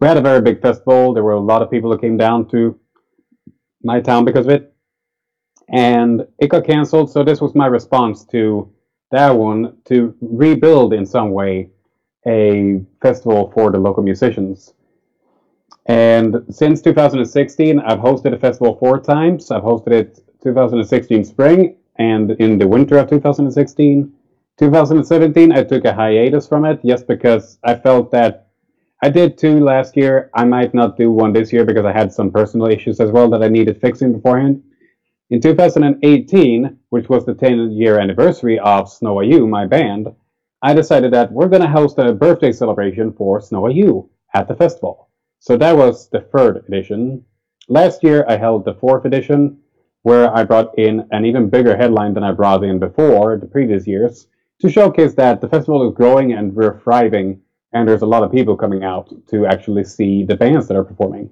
We 0.00 0.06
had 0.06 0.16
a 0.16 0.22
very 0.22 0.40
big 0.40 0.60
festival. 0.60 1.12
There 1.12 1.24
were 1.24 1.32
a 1.32 1.40
lot 1.40 1.62
of 1.62 1.70
people 1.70 1.90
who 1.90 1.98
came 1.98 2.16
down 2.16 2.48
to 2.50 2.78
my 3.82 4.00
town 4.00 4.24
because 4.24 4.46
of 4.46 4.52
it. 4.52 4.74
And 5.68 6.26
it 6.38 6.48
got 6.48 6.64
canceled. 6.64 7.10
So 7.10 7.24
this 7.24 7.40
was 7.40 7.54
my 7.54 7.66
response 7.66 8.24
to 8.26 8.72
that 9.10 9.30
one 9.30 9.78
to 9.86 10.14
rebuild 10.20 10.92
in 10.92 11.06
some 11.06 11.30
way 11.30 11.70
a 12.26 12.80
festival 13.00 13.50
for 13.52 13.70
the 13.70 13.78
local 13.78 14.02
musicians. 14.02 14.74
And 15.86 16.44
since 16.50 16.82
2016, 16.82 17.78
I've 17.78 18.00
hosted 18.00 18.34
a 18.34 18.38
festival 18.38 18.76
four 18.76 19.00
times. 19.00 19.50
I've 19.50 19.62
hosted 19.62 19.92
it 19.92 20.20
2016 20.42 21.24
spring 21.24 21.76
and 21.98 22.32
in 22.32 22.58
the 22.58 22.66
winter 22.66 22.98
of 22.98 23.08
2016. 23.08 24.12
2017, 24.58 25.52
I 25.52 25.62
took 25.62 25.84
a 25.84 25.92
hiatus 25.92 26.46
from 26.46 26.64
it 26.64 26.80
just 26.84 27.06
because 27.06 27.58
I 27.62 27.74
felt 27.74 28.10
that 28.12 28.48
I 29.02 29.10
did 29.10 29.36
two 29.36 29.60
last 29.60 29.96
year. 29.96 30.30
I 30.34 30.44
might 30.44 30.72
not 30.72 30.96
do 30.96 31.10
one 31.10 31.32
this 31.32 31.52
year 31.52 31.64
because 31.64 31.84
I 31.84 31.92
had 31.92 32.12
some 32.12 32.30
personal 32.30 32.66
issues 32.68 32.98
as 32.98 33.10
well 33.10 33.28
that 33.30 33.42
I 33.42 33.48
needed 33.48 33.80
fixing 33.80 34.12
beforehand. 34.12 34.62
In 35.28 35.40
2018, 35.40 36.78
which 36.90 37.08
was 37.08 37.26
the 37.26 37.34
10 37.34 37.72
year 37.72 37.98
anniversary 37.98 38.58
of 38.58 38.88
Snow 38.88 39.20
IU, 39.20 39.46
my 39.46 39.66
band, 39.66 40.08
I 40.62 40.72
decided 40.72 41.12
that 41.12 41.30
we're 41.30 41.48
going 41.48 41.62
to 41.62 41.68
host 41.68 41.98
a 41.98 42.14
birthday 42.14 42.50
celebration 42.50 43.12
for 43.12 43.42
Snow 43.42 43.68
IU 43.68 44.08
at 44.34 44.48
the 44.48 44.54
festival. 44.54 45.10
So 45.38 45.56
that 45.58 45.76
was 45.76 46.08
the 46.08 46.22
third 46.22 46.64
edition. 46.66 47.24
Last 47.68 48.02
year, 48.02 48.24
I 48.26 48.36
held 48.36 48.64
the 48.64 48.74
fourth 48.74 49.04
edition, 49.04 49.58
where 50.02 50.34
I 50.34 50.44
brought 50.44 50.78
in 50.78 51.06
an 51.10 51.26
even 51.26 51.50
bigger 51.50 51.76
headline 51.76 52.14
than 52.14 52.24
I 52.24 52.32
brought 52.32 52.64
in 52.64 52.78
before 52.78 53.36
the 53.36 53.46
previous 53.46 53.86
years 53.86 54.28
to 54.60 54.70
showcase 54.70 55.14
that 55.14 55.40
the 55.40 55.48
festival 55.48 55.86
is 55.86 55.94
growing 55.94 56.32
and 56.32 56.54
we're 56.54 56.80
thriving, 56.80 57.42
and 57.72 57.86
there's 57.86 58.02
a 58.02 58.06
lot 58.06 58.22
of 58.22 58.32
people 58.32 58.56
coming 58.56 58.82
out 58.82 59.12
to 59.28 59.44
actually 59.46 59.84
see 59.84 60.24
the 60.24 60.36
bands 60.36 60.68
that 60.68 60.76
are 60.76 60.84
performing. 60.84 61.28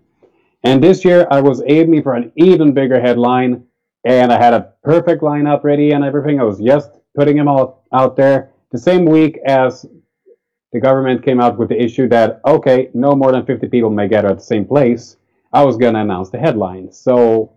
And 0.65 0.83
this 0.83 1.05
year, 1.05 1.27
I 1.31 1.41
was 1.41 1.63
aiming 1.67 2.03
for 2.03 2.15
an 2.15 2.31
even 2.37 2.75
bigger 2.75 3.01
headline, 3.01 3.65
and 4.05 4.31
I 4.31 4.43
had 4.43 4.53
a 4.53 4.73
perfect 4.83 5.23
lineup 5.23 5.65
ready 5.65 5.93
and 5.93 6.05
everything. 6.05 6.41
I 6.41 6.45
was 6.45 6.61
just 6.61 6.91
putting 7.17 7.37
them 7.37 7.49
all 7.49 7.85
out 7.93 8.17
there 8.17 8.54
the 8.75 8.81
same 8.81 9.05
week 9.05 9.39
as 9.47 9.87
the 10.73 10.81
government 10.81 11.25
came 11.25 11.41
out 11.41 11.57
with 11.57 11.69
the 11.69 11.81
issue 11.81 12.09
that 12.09 12.41
okay, 12.45 12.91
no 12.93 13.13
more 13.13 13.31
than 13.31 13.47
50 13.47 13.69
people 13.69 13.89
may 13.89 14.09
gather 14.09 14.31
at 14.31 14.39
the 14.39 14.51
same 14.55 14.65
place. 14.65 15.17
I 15.53 15.63
was 15.65 15.77
gonna 15.77 16.01
announce 16.01 16.31
the 16.31 16.41
headline. 16.41 16.91
So 16.91 17.53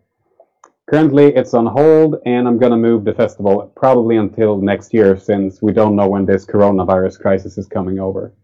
currently 0.88 1.34
it's 1.40 1.56
on 1.56 1.66
hold, 1.66 2.18
and 2.28 2.48
I'm 2.48 2.60
gonna 2.60 2.78
move 2.78 3.04
the 3.04 3.16
festival 3.16 3.74
probably 3.76 4.16
until 4.18 4.62
next 4.62 4.94
year, 4.94 5.18
since 5.18 5.60
we 5.60 5.74
don't 5.74 5.96
know 5.96 6.08
when 6.08 6.28
this 6.28 6.46
coronavirus 6.46 7.20
crisis 7.20 7.58
is 7.58 7.66
coming 7.66 7.98
over. 7.98 8.36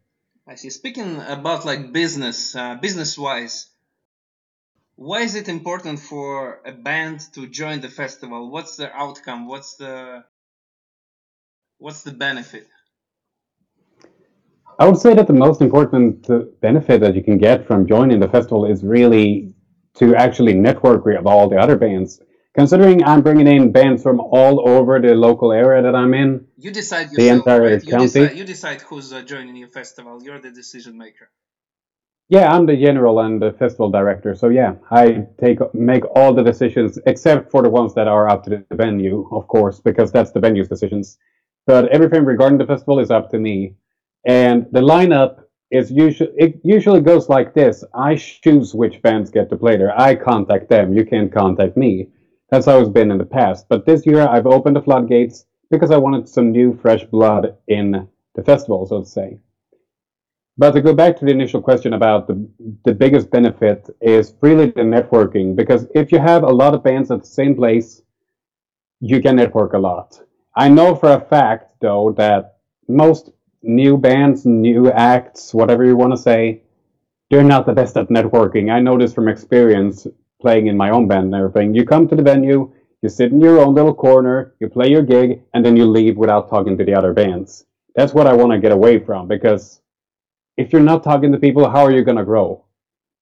I 0.48 0.56
see. 0.56 0.72
Speaking 0.72 1.22
about 1.38 1.66
like 1.66 1.94
business, 1.94 2.56
uh, 2.56 2.74
business 2.82 3.16
wise, 3.20 3.70
why 4.96 5.20
is 5.22 5.36
it 5.36 5.48
important 5.48 6.00
for 6.00 6.60
a 6.66 6.72
band 6.72 7.20
to 7.34 7.46
join 7.46 7.82
the 7.82 7.90
festival? 7.90 8.50
What's 8.50 8.78
the 8.78 8.92
outcome? 8.92 9.48
What's 9.48 9.76
the 9.76 10.24
what's 11.84 12.02
the 12.02 12.12
benefit? 12.12 12.66
I 14.80 14.88
would 14.88 14.98
say 14.98 15.14
that 15.14 15.28
the 15.28 15.40
most 15.46 15.60
important 15.62 16.28
benefit 16.62 17.02
that 17.02 17.14
you 17.14 17.24
can 17.24 17.38
get 17.38 17.68
from 17.68 17.86
joining 17.86 18.20
the 18.22 18.30
festival 18.30 18.66
is 18.66 18.84
really 18.84 19.54
to 20.00 20.16
actually 20.16 20.54
network 20.54 21.06
with 21.06 21.26
all 21.26 21.50
the 21.50 21.58
other 21.58 21.78
bands. 21.78 22.22
Considering 22.56 23.04
I'm 23.04 23.22
bringing 23.22 23.48
in 23.48 23.72
bands 23.72 24.02
from 24.02 24.20
all 24.20 24.56
over 24.68 25.00
the 25.00 25.14
local 25.14 25.52
area 25.52 25.82
that 25.82 25.96
I'm 25.96 26.14
in, 26.14 26.46
You 26.58 26.72
decide 26.72 27.12
yourself, 27.12 27.18
the 27.18 27.28
entire 27.28 27.62
right? 27.62 27.84
You 27.84 27.92
county. 27.92 28.06
decide, 28.06 28.38
you 28.38 28.46
decide 28.46 28.82
who's 28.82 29.12
uh, 29.12 29.22
joining 29.22 29.56
your 29.56 29.72
festival. 29.80 30.24
You're 30.24 30.40
the 30.40 30.52
decision 30.52 30.98
maker. 30.98 31.28
Yeah, 32.30 32.46
I'm 32.54 32.66
the 32.66 32.78
general 32.78 33.20
and 33.20 33.42
the 33.42 33.52
festival 33.52 33.90
director. 33.92 34.34
So 34.36 34.48
yeah, 34.50 34.76
I 34.90 35.04
take 35.44 35.60
make 35.74 36.04
all 36.16 36.34
the 36.34 36.44
decisions 36.44 36.98
except 37.06 37.52
for 37.52 37.62
the 37.62 37.70
ones 37.70 37.94
that 37.96 38.08
are 38.08 38.26
up 38.30 38.44
to 38.46 38.50
the 38.52 38.76
venue, 38.84 39.28
of 39.32 39.48
course, 39.48 39.82
because 39.82 40.12
that's 40.12 40.32
the 40.32 40.40
venue's 40.40 40.70
decisions. 40.70 41.18
But 41.66 41.90
everything 41.90 42.26
regarding 42.26 42.58
the 42.58 42.66
festival 42.66 43.00
is 43.00 43.12
up 43.12 43.30
to 43.32 43.40
me. 43.40 43.76
And 44.26 44.68
the 44.72 44.82
lineup 44.82 45.44
is 45.72 45.92
usually 45.92 46.32
it 46.38 46.62
usually 46.64 47.02
goes 47.02 47.30
like 47.30 47.54
this. 47.54 47.84
I 47.94 48.16
choose 48.16 48.76
which 48.76 49.02
bands 49.02 49.32
get 49.32 49.50
to 49.50 49.58
play 49.58 49.76
there. 49.76 50.00
I 50.00 50.16
contact 50.16 50.70
them. 50.70 50.94
You 50.94 51.06
can't 51.06 51.32
contact 51.32 51.76
me. 51.76 52.10
That's 52.50 52.68
how 52.68 52.80
it's 52.80 52.90
been 52.90 53.12
in 53.12 53.18
the 53.18 53.26
past. 53.26 53.66
But 53.70 53.86
this 53.86 54.06
year 54.06 54.28
I've 54.28 54.46
opened 54.46 54.76
the 54.76 54.82
floodgates 54.82 55.46
because 55.72 55.90
I 55.90 55.98
wanted 55.98 56.30
some 56.30 56.52
new 56.52 56.78
fresh 56.78 57.04
blood 57.06 57.58
in 57.68 58.08
the 58.36 58.44
festival, 58.44 58.86
so 58.86 59.00
to 59.00 59.06
say. 59.06 59.40
But 60.56 60.72
to 60.72 60.82
go 60.82 60.94
back 60.94 61.18
to 61.18 61.26
the 61.26 61.32
initial 61.32 61.62
question 61.62 61.94
about 61.94 62.28
the 62.28 62.48
the 62.86 62.94
biggest 62.94 63.32
benefit 63.32 63.90
is 64.00 64.36
really 64.42 64.68
the 64.68 64.82
networking 64.82 65.56
because 65.56 65.88
if 65.96 66.12
you 66.12 66.20
have 66.20 66.44
a 66.44 66.58
lot 66.62 66.76
of 66.76 66.84
bands 66.84 67.10
at 67.10 67.22
the 67.22 67.34
same 67.42 67.56
place, 67.56 68.04
you 69.00 69.22
can 69.22 69.36
network 69.36 69.74
a 69.74 69.80
lot. 69.80 70.22
I 70.56 70.70
know 70.70 70.96
for 70.96 71.12
a 71.12 71.20
fact 71.20 71.74
though 71.82 72.14
that 72.18 72.58
most 72.88 73.32
new 73.64 73.98
bands, 73.98 74.46
new 74.46 74.92
acts, 74.92 75.54
whatever 75.54 75.84
you 75.84 75.96
want 75.96 76.14
to 76.14 76.18
say, 76.18 76.62
they're 77.30 77.44
not 77.44 77.66
the 77.66 77.74
best 77.74 77.98
at 77.98 78.10
networking. 78.10 78.72
I 78.72 78.80
know 78.80 78.98
this 78.98 79.14
from 79.14 79.28
experience 79.28 80.06
playing 80.42 80.68
in 80.68 80.78
my 80.78 80.92
own 80.92 81.08
band 81.08 81.26
and 81.26 81.36
everything. 81.36 81.74
You 81.74 81.86
come 81.86 82.08
to 82.08 82.16
the 82.16 82.22
venue, 82.22 82.72
you 83.02 83.10
sit 83.10 83.32
in 83.32 83.42
your 83.42 83.60
own 83.60 83.74
little 83.74 83.94
corner, 83.94 84.54
you 84.60 84.70
play 84.70 84.90
your 84.90 85.02
gig, 85.02 85.42
and 85.54 85.66
then 85.66 85.76
you 85.76 85.86
leave 85.86 86.18
without 86.18 86.50
talking 86.50 86.78
to 86.78 86.86
the 86.86 86.94
other 86.94 87.14
bands. 87.14 87.66
That's 87.96 88.14
what 88.14 88.28
I 88.28 88.34
want 88.34 88.52
to 88.52 88.60
get 88.60 88.72
away 88.72 89.00
from 89.00 89.28
because 89.28 89.82
if 90.58 90.72
you're 90.72 90.82
not 90.82 91.04
talking 91.04 91.32
to 91.32 91.40
people, 91.40 91.68
how 91.68 91.84
are 91.84 91.92
you 91.92 92.04
going 92.04 92.18
to 92.18 92.26
grow? 92.26 92.64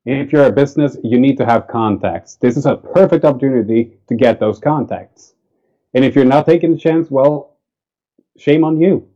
If 0.06 0.34
you're 0.34 0.48
a 0.48 0.52
business, 0.52 0.98
you 1.04 1.20
need 1.20 1.38
to 1.38 1.46
have 1.46 1.68
contacts. 1.68 2.36
This 2.36 2.58
is 2.58 2.66
a 2.66 2.76
perfect 2.76 3.24
opportunity 3.24 4.00
to 4.10 4.16
get 4.16 4.40
those 4.40 4.60
contacts. 4.60 5.36
And 5.94 6.06
if 6.06 6.16
you're 6.16 6.26
not 6.26 6.46
taking 6.46 6.72
the 6.72 6.78
chance, 6.78 7.12
well, 7.12 7.58
shame 8.38 8.64
on 8.64 8.80
you. 8.80 9.10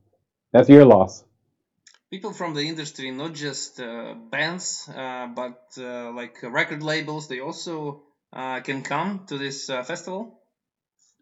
That's 0.52 0.70
your 0.70 0.86
loss. 0.86 1.24
People 2.12 2.34
from 2.34 2.54
the 2.54 2.62
industry, 2.62 3.12
not 3.12 3.34
just 3.34 3.80
uh, 3.80 4.14
bands, 4.30 4.90
uh, 4.96 5.28
but 5.28 5.64
uh, 5.78 6.12
like 6.12 6.38
record 6.44 6.84
labels, 6.84 7.28
they 7.28 7.40
also 7.40 8.04
uh, 8.32 8.60
can 8.62 8.84
come 8.84 9.26
to 9.28 9.38
this 9.38 9.70
uh, 9.70 9.84
festival. 9.84 10.40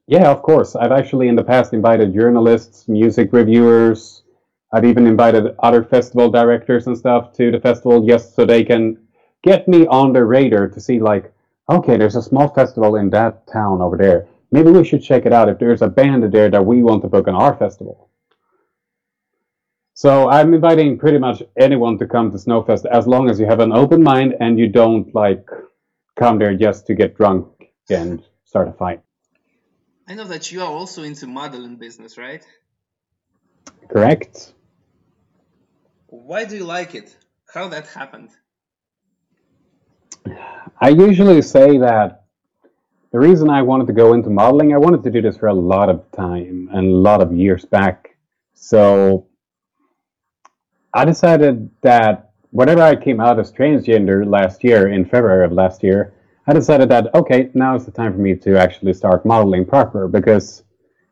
Yeah, 0.08 0.30
of 0.30 0.42
course. 0.42 0.76
I've 0.76 0.92
actually 0.92 1.30
in 1.30 1.36
the 1.36 1.44
past 1.44 1.74
invited 1.74 2.14
journalists, 2.14 2.88
music 2.88 3.32
reviewers. 3.32 4.24
I've 4.72 4.86
even 4.86 5.08
invited 5.08 5.56
other 5.60 5.84
festival 5.84 6.30
directors 6.30 6.88
and 6.88 6.98
stuff 6.98 7.32
to 7.34 7.52
the 7.52 7.60
festival 7.60 8.06
just 8.06 8.36
so 8.36 8.46
they 8.46 8.64
can 8.64 8.98
get 9.44 9.68
me 9.68 9.88
on 9.88 10.14
the 10.14 10.26
radar 10.26 10.68
to 10.68 10.80
see, 10.82 11.00
like, 11.00 11.32
okay, 11.70 11.96
there's 11.98 12.16
a 12.16 12.22
small 12.22 12.50
festival 12.50 12.96
in 12.96 13.10
that 13.12 13.48
town 13.48 13.82
over 13.82 13.98
there. 13.98 14.28
Maybe 14.54 14.70
we 14.70 14.84
should 14.86 15.02
check 15.02 15.26
it 15.26 15.34
out 15.34 15.50
if 15.50 15.58
there's 15.58 15.82
a 15.82 15.88
band 15.88 16.32
there 16.32 16.48
that 16.52 16.64
we 16.64 16.84
want 16.84 17.02
to 17.02 17.08
book 17.08 17.28
on 17.28 17.34
our 17.34 17.56
festival. 17.58 18.12
So 19.96 20.30
I'm 20.30 20.54
inviting 20.54 21.00
pretty 21.00 21.18
much 21.18 21.42
anyone 21.60 21.98
to 21.98 22.06
come 22.06 22.30
to 22.30 22.38
Snowfest 22.38 22.86
as 22.86 23.08
long 23.08 23.32
as 23.32 23.40
you 23.40 23.48
have 23.48 23.62
an 23.62 23.72
open 23.74 24.04
mind 24.04 24.36
and 24.40 24.60
you 24.60 24.68
don't 24.68 25.08
like 25.16 25.50
come 26.16 26.38
there 26.38 26.54
just 26.56 26.86
to 26.86 26.94
get 26.94 27.18
drunk 27.18 27.48
and 27.90 28.24
start 28.46 28.68
a 28.68 28.74
fight. 28.74 29.02
I 30.08 30.14
know 30.14 30.26
that 30.26 30.52
you 30.52 30.62
are 30.62 30.72
also 30.72 31.02
into 31.02 31.26
modeling 31.26 31.78
business, 31.78 32.20
right? 32.20 32.46
Correct? 33.90 34.54
Why 36.06 36.46
do 36.46 36.56
you 36.58 36.66
like 36.66 36.94
it? 36.94 37.18
How 37.52 37.70
that 37.70 37.88
happened? 37.88 38.30
I 40.80 40.90
usually 40.90 41.42
say 41.42 41.80
that 41.80 42.23
the 43.14 43.20
reason 43.20 43.48
I 43.48 43.62
wanted 43.62 43.86
to 43.88 43.94
go 43.94 44.14
into 44.14 44.32
modeling, 44.32 44.74
I 44.74 44.78
wanted 44.78 45.04
to 45.04 45.12
do 45.12 45.22
this 45.22 45.38
for 45.38 45.48
a 45.48 45.54
lot 45.54 45.88
of 45.88 46.04
time 46.12 46.68
and 46.74 46.88
a 46.88 46.98
lot 46.98 47.22
of 47.22 47.32
years 47.32 47.64
back. 47.64 48.18
So 48.56 49.28
I 50.96 51.06
decided 51.06 51.70
that 51.82 52.32
whenever 52.50 52.82
I 52.82 52.96
came 52.96 53.22
out 53.22 53.40
as 53.40 53.52
transgender 53.52 54.26
last 54.26 54.64
year, 54.64 54.88
in 54.88 55.06
February 55.06 55.46
of 55.46 55.52
last 55.52 55.84
year, 55.84 56.16
I 56.48 56.54
decided 56.54 56.90
that, 56.90 57.14
okay, 57.14 57.52
now 57.54 57.76
is 57.76 57.86
the 57.86 57.92
time 57.92 58.14
for 58.14 58.20
me 58.20 58.36
to 58.36 58.60
actually 58.60 58.94
start 58.94 59.28
modeling 59.28 59.66
proper 59.66 60.08
because 60.08 60.64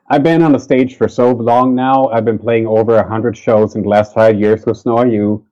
I've 0.10 0.24
been 0.24 0.42
on 0.42 0.54
the 0.54 0.60
stage 0.60 0.98
for 0.98 1.08
so 1.08 1.32
long 1.32 1.76
now. 1.76 2.08
I've 2.08 2.26
been 2.26 2.40
playing 2.40 2.66
over 2.66 2.96
100 2.96 3.38
shows 3.38 3.76
in 3.76 3.84
the 3.84 3.90
last 3.90 4.16
five 4.16 4.40
years 4.40 4.66
with 4.66 4.78
Snow. 4.78 5.46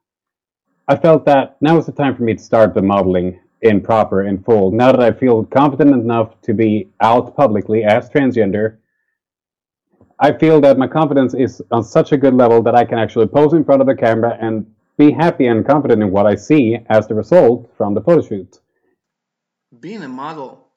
I 0.88 0.96
felt 0.96 1.26
that 1.26 1.58
now 1.62 1.78
is 1.78 1.86
the 1.86 1.92
time 1.92 2.16
for 2.16 2.24
me 2.24 2.34
to 2.34 2.42
start 2.42 2.74
the 2.74 2.82
modeling 2.82 3.40
in 3.62 3.82
proper, 3.82 4.24
in 4.24 4.42
full. 4.44 4.72
Now 4.72 4.92
that 4.92 5.02
I 5.02 5.12
feel 5.12 5.44
confident 5.44 5.94
enough 5.94 6.40
to 6.44 6.54
be 6.54 6.90
out 7.02 7.36
publicly 7.36 7.84
as 7.84 8.10
transgender, 8.10 8.78
I 10.20 10.34
feel 10.34 10.62
that 10.62 10.78
my 10.78 10.88
confidence 10.88 11.34
is 11.34 11.62
on 11.72 11.84
such 11.84 12.12
a 12.12 12.18
good 12.18 12.34
level 12.34 12.62
that 12.64 12.76
I 12.76 12.86
can 12.86 13.00
actually 13.00 13.28
pose 13.28 13.54
in 13.54 13.64
front 13.64 13.82
of 13.82 13.88
the 13.88 13.96
camera 13.96 14.38
and 14.40 14.74
be 14.98 15.12
happy 15.12 15.48
and 15.48 15.66
confident 15.66 16.04
in 16.04 16.12
what 16.12 16.26
I 16.26 16.36
see 16.36 16.78
as 16.90 17.08
the 17.08 17.16
result 17.16 17.72
from 17.78 17.94
the 17.94 18.02
photo 18.02 18.22
shoot. 18.22 18.60
Being 19.80 20.04
a 20.04 20.10
model 20.10 20.68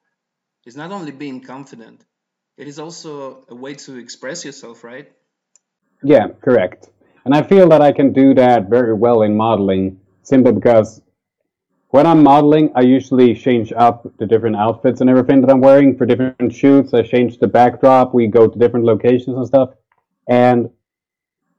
is 0.65 0.77
not 0.77 0.91
only 0.91 1.11
being 1.11 1.41
confident, 1.41 2.05
it 2.57 2.67
is 2.67 2.79
also 2.79 3.43
a 3.49 3.55
way 3.55 3.73
to 3.73 3.97
express 3.97 4.45
yourself, 4.45 4.83
right? 4.83 5.11
Yeah, 6.03 6.27
correct. 6.41 6.89
And 7.25 7.33
I 7.33 7.41
feel 7.43 7.69
that 7.69 7.81
I 7.81 7.91
can 7.91 8.13
do 8.13 8.33
that 8.35 8.69
very 8.69 8.93
well 8.93 9.23
in 9.23 9.35
modeling 9.35 9.99
simply 10.21 10.53
because 10.53 11.01
when 11.93 12.07
I'm 12.07 12.23
modeling, 12.23 12.71
I 12.73 12.81
usually 12.81 13.35
change 13.35 13.71
up 13.71 14.11
the 14.17 14.25
different 14.25 14.55
outfits 14.55 14.99
and 14.99 15.07
everything 15.11 15.41
that 15.41 15.51
I'm 15.51 15.61
wearing 15.61 15.95
for 15.95 16.07
different 16.07 16.51
shoots. 16.51 16.91
I 16.91 17.03
change 17.03 17.37
the 17.37 17.45
backdrop. 17.45 18.15
We 18.15 18.25
go 18.25 18.47
to 18.47 18.57
different 18.57 18.83
locations 18.83 19.37
and 19.37 19.45
stuff. 19.45 19.75
And 20.27 20.71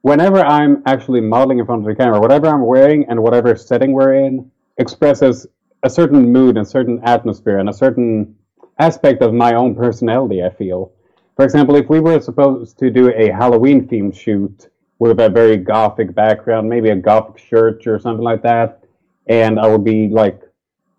whenever 0.01 0.43
I'm 0.45 0.83
actually 0.87 1.21
modeling 1.21 1.59
in 1.59 1.65
front 1.65 1.83
of 1.83 1.87
the 1.87 1.95
camera, 1.95 2.19
whatever 2.19 2.47
I'm 2.47 2.65
wearing 2.65 3.05
and 3.07 3.23
whatever 3.23 3.55
setting 3.55 3.93
we're 3.93 4.25
in 4.25 4.51
expresses 4.77 5.47
a 5.83 5.89
certain 5.89 6.33
mood 6.33 6.57
and 6.57 6.67
certain 6.67 6.99
atmosphere 7.05 7.59
and 7.59 7.69
a 7.69 7.73
certain 7.73 8.35
aspect 8.77 9.21
of 9.21 9.33
my 9.33 9.53
own 9.53 9.73
personality. 9.73 10.43
I 10.43 10.49
feel, 10.49 10.91
for 11.37 11.45
example, 11.45 11.77
if 11.77 11.87
we 11.87 12.01
were 12.01 12.19
supposed 12.19 12.77
to 12.79 12.89
do 12.89 13.09
a 13.15 13.31
Halloween 13.31 13.87
themed 13.87 14.13
shoot 14.13 14.67
with 14.99 15.17
a 15.17 15.29
very 15.29 15.55
gothic 15.55 16.13
background, 16.13 16.67
maybe 16.67 16.89
a 16.89 16.95
gothic 16.97 17.37
shirt 17.37 17.87
or 17.87 17.99
something 17.99 18.25
like 18.25 18.43
that, 18.43 18.84
and 19.27 19.59
I 19.59 19.67
would 19.67 19.83
be 19.83 20.07
like 20.09 20.41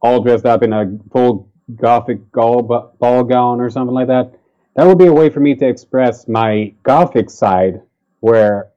all 0.02 0.22
dressed 0.22 0.46
up 0.46 0.62
in 0.62 0.72
a 0.72 0.98
full 1.12 1.50
gothic 1.74 2.30
ball, 2.32 2.62
ball 2.98 3.24
gown 3.24 3.60
or 3.60 3.70
something 3.70 3.94
like 3.94 4.08
that. 4.08 4.32
That 4.74 4.86
would 4.86 4.98
be 4.98 5.06
a 5.06 5.12
way 5.12 5.30
for 5.30 5.40
me 5.40 5.54
to 5.54 5.66
express 5.66 6.28
my 6.28 6.74
gothic 6.82 7.30
side, 7.30 7.82
where 8.20 8.70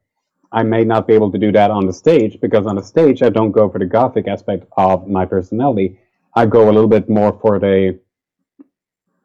I 0.51 0.63
may 0.63 0.83
not 0.83 1.07
be 1.07 1.13
able 1.13 1.31
to 1.31 1.37
do 1.37 1.51
that 1.51 1.71
on 1.71 1.85
the 1.85 1.93
stage 1.93 2.39
because 2.41 2.65
on 2.65 2.75
the 2.75 2.83
stage 2.83 3.21
I 3.21 3.29
don't 3.29 3.51
go 3.51 3.69
for 3.69 3.79
the 3.79 3.85
gothic 3.85 4.27
aspect 4.27 4.65
of 4.77 5.07
my 5.07 5.25
personality. 5.25 5.99
I 6.35 6.45
go 6.45 6.65
a 6.65 6.71
little 6.71 6.87
bit 6.87 7.09
more 7.09 7.37
for 7.41 7.59
the 7.59 7.99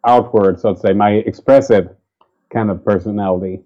outward, 0.07 0.61
so 0.61 0.75
to 0.75 0.81
say, 0.81 0.93
my 0.93 1.13
expressive 1.13 1.91
kind 2.53 2.71
of 2.71 2.85
personality. 2.85 3.61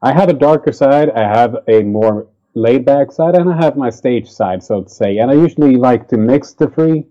I 0.00 0.12
have 0.12 0.28
a 0.28 0.34
darker 0.34 0.72
side, 0.72 1.10
I 1.10 1.20
have 1.20 1.56
a 1.68 1.82
more 1.82 2.26
laid 2.54 2.84
back 2.84 3.12
side, 3.12 3.34
and 3.34 3.50
I 3.50 3.56
have 3.56 3.76
my 3.76 3.90
stage 3.90 4.30
side, 4.30 4.62
so 4.62 4.82
to 4.82 4.88
say. 4.88 5.18
And 5.18 5.30
I 5.30 5.34
usually 5.34 5.76
like 5.76 6.08
to 6.08 6.16
mix 6.16 6.52
the 6.52 6.68
three, 6.68 7.06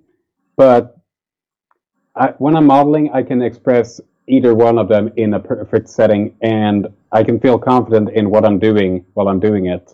but 0.56 0.98
I, 2.16 2.28
when 2.38 2.56
I'm 2.56 2.68
modeling, 2.68 3.12
I 3.14 3.24
can 3.24 3.42
express 3.42 4.00
either 4.28 4.54
one 4.54 4.78
of 4.78 4.88
them 4.88 5.12
in 5.18 5.34
a 5.34 5.40
perfect 5.40 5.90
setting, 5.90 6.36
and 6.42 6.88
I 7.12 7.24
can 7.24 7.40
feel 7.40 7.58
confident 7.58 8.10
in 8.12 8.30
what 8.30 8.46
I'm 8.46 8.60
doing 8.60 9.06
while 9.14 9.28
I'm 9.28 9.40
doing 9.40 9.66
it. 9.66 9.94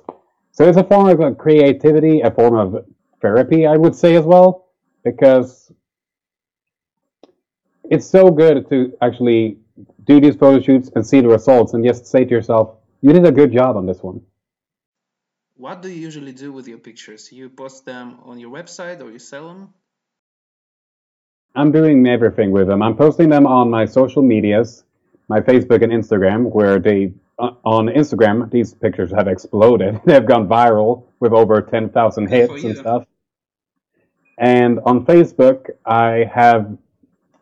So 0.52 0.68
it's 0.68 0.78
a 0.78 0.84
form 0.84 1.22
of 1.22 1.38
creativity, 1.38 2.22
a 2.22 2.32
form 2.32 2.56
of 2.56 2.86
therapy, 3.22 3.66
I 3.66 3.78
would 3.78 3.96
say 3.96 4.16
as 4.16 4.26
well, 4.26 4.70
because 5.04 5.72
it's 7.90 8.06
so 8.06 8.30
good 8.30 8.70
to 8.70 8.94
actually 9.02 9.58
do 10.06 10.20
these 10.20 10.36
photo 10.36 10.62
shoots 10.62 10.90
and 10.96 11.06
see 11.06 11.22
the 11.22 11.28
results 11.28 11.74
and 11.74 11.86
just 11.86 12.06
say 12.06 12.26
to 12.26 12.30
yourself, 12.30 12.76
you 13.02 13.14
did 13.14 13.26
a 13.26 13.32
good 13.32 13.52
job 13.52 13.78
on 13.78 13.86
this 13.86 14.02
one. 14.02 14.22
What 15.58 15.82
do 15.82 15.90
you 15.90 16.00
usually 16.00 16.34
do 16.34 16.52
with 16.52 16.68
your 16.68 16.78
pictures? 16.78 17.32
You 17.32 17.50
post 17.50 17.84
them 17.84 18.20
on 18.24 18.38
your 18.40 18.52
website 18.52 19.02
or 19.02 19.10
you 19.10 19.18
sell 19.18 19.48
them? 19.48 19.74
I'm 21.56 21.72
doing 21.72 22.06
everything 22.06 22.52
with 22.52 22.68
them. 22.68 22.84
I'm 22.84 22.96
posting 22.96 23.30
them 23.30 23.48
on 23.48 23.72
my 23.72 23.86
social 23.86 24.22
medias, 24.22 24.84
my 25.28 25.40
Facebook 25.42 25.82
and 25.82 25.92
Instagram, 25.92 26.52
where 26.52 26.78
they 26.78 27.14
uh, 27.40 27.52
on 27.66 27.88
Instagram 27.88 28.52
these 28.52 28.76
pictures 28.76 29.12
have 29.12 29.28
exploded. 29.28 30.00
They've 30.06 30.26
gone 30.26 30.48
viral 30.48 31.06
with 31.20 31.34
over 31.34 31.60
10,000 31.62 32.28
hits 32.28 32.64
and 32.64 32.78
stuff. 32.78 33.06
And 34.38 34.80
on 34.86 35.06
Facebook, 35.06 35.72
I 35.86 36.30
have 36.32 36.78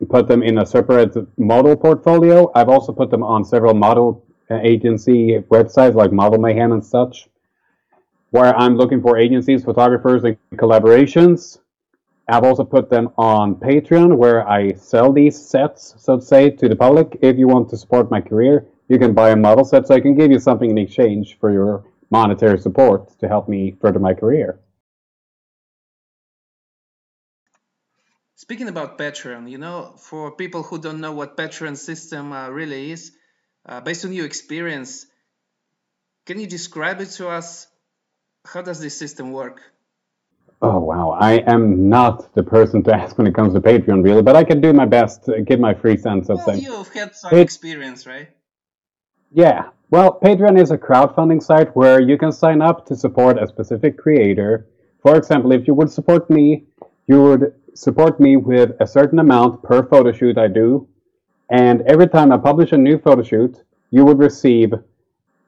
put 0.09 0.29
them 0.29 0.41
in 0.41 0.59
a 0.59 0.65
separate 0.65 1.15
model 1.37 1.75
portfolio. 1.75 2.49
I've 2.55 2.69
also 2.69 2.93
put 2.93 3.09
them 3.09 3.23
on 3.23 3.43
several 3.43 3.73
model 3.73 4.25
uh, 4.49 4.59
agency 4.63 5.39
websites 5.49 5.95
like 5.95 6.13
Model 6.13 6.39
Mayhem 6.39 6.71
and 6.71 6.85
such, 6.85 7.27
where 8.35 8.53
I'm 8.55 8.75
looking 8.75 9.01
for 9.01 9.17
agencies, 9.17 9.63
photographers, 9.63 10.23
and 10.23 10.37
collaborations 10.63 11.59
I've 12.27 12.43
also 12.43 12.63
put 12.63 12.89
them 12.89 13.11
on 13.17 13.55
Patreon 13.55 14.17
where 14.17 14.47
I 14.47 14.73
sell 14.73 15.13
these 15.13 15.37
sets, 15.37 15.93
so 15.97 16.17
to 16.17 16.21
say, 16.21 16.49
to 16.49 16.67
the 16.67 16.75
public. 16.75 17.19
If 17.21 17.37
you 17.37 17.47
want 17.47 17.69
to 17.69 17.77
support 17.77 18.09
my 18.09 18.19
career, 18.19 18.65
you 18.87 18.97
can 18.97 19.13
buy 19.13 19.29
a 19.29 19.35
model 19.35 19.63
set 19.63 19.87
so 19.87 19.93
I 19.93 19.99
can 19.99 20.15
give 20.15 20.31
you 20.31 20.39
something 20.39 20.69
in 20.69 20.77
exchange 20.77 21.37
for 21.39 21.51
your 21.51 21.85
monetary 22.09 22.59
support 22.59 23.17
to 23.19 23.27
help 23.27 23.47
me 23.47 23.75
further 23.79 23.99
my 23.99 24.15
career. 24.15 24.59
Speaking 28.35 28.69
about 28.69 28.97
Patreon, 28.97 29.49
you 29.49 29.59
know, 29.59 29.93
for 29.97 30.31
people 30.31 30.63
who 30.63 30.79
don't 30.79 31.01
know 31.01 31.13
what 31.13 31.37
Patreon 31.37 31.77
system 31.77 32.31
uh, 32.31 32.49
really 32.49 32.91
is, 32.91 33.11
uh, 33.67 33.81
based 33.81 34.03
on 34.03 34.13
your 34.13 34.25
experience, 34.25 35.05
can 36.25 36.39
you 36.39 36.47
describe 36.47 37.01
it 37.01 37.09
to 37.17 37.29
us? 37.29 37.67
How 38.45 38.61
does 38.61 38.79
this 38.79 38.97
system 38.97 39.31
work? 39.31 39.61
Oh 40.61 40.79
wow, 40.79 41.17
I 41.19 41.33
am 41.53 41.89
not 41.89 42.33
the 42.35 42.43
person 42.43 42.83
to 42.83 42.95
ask 43.01 43.17
when 43.17 43.27
it 43.27 43.35
comes 43.35 43.53
to 43.53 43.61
Patreon, 43.61 44.03
really, 44.03 44.21
but 44.21 44.35
I 44.35 44.43
can 44.43 44.61
do 44.61 44.71
my 44.71 44.85
best 44.85 45.25
to 45.25 45.41
give 45.41 45.59
my 45.59 45.73
free 45.73 45.97
sense 45.97 46.29
of 46.29 46.37
well, 46.37 46.45
things. 46.45 46.63
You've 46.63 46.93
had 46.93 47.15
some 47.15 47.33
it, 47.33 47.39
experience, 47.39 48.07
right? 48.07 48.29
Yeah. 49.31 49.69
Well, 49.91 50.19
Patreon 50.23 50.59
is 50.59 50.71
a 50.71 50.77
crowdfunding 50.77 51.41
site 51.43 51.75
where 51.75 51.99
you 51.99 52.17
can 52.17 52.31
sign 52.31 52.61
up 52.61 52.85
to 52.87 52.95
support 52.95 53.41
a 53.41 53.47
specific 53.47 53.97
creator. 53.97 54.67
For 55.01 55.15
example, 55.15 55.51
if 55.51 55.67
you 55.67 55.73
would 55.73 55.91
support 55.91 56.29
me, 56.29 56.65
you 57.07 57.21
would 57.21 57.53
support 57.75 58.19
me 58.19 58.37
with 58.37 58.71
a 58.79 58.87
certain 58.87 59.19
amount 59.19 59.61
per 59.61 59.85
photo 59.85 60.11
shoot 60.11 60.37
I 60.37 60.47
do, 60.47 60.87
and 61.49 61.81
every 61.81 62.07
time 62.07 62.31
I 62.31 62.37
publish 62.37 62.71
a 62.71 62.77
new 62.77 62.97
photo 62.97 63.21
shoot, 63.21 63.61
you 63.91 64.05
would 64.05 64.19
receive 64.19 64.73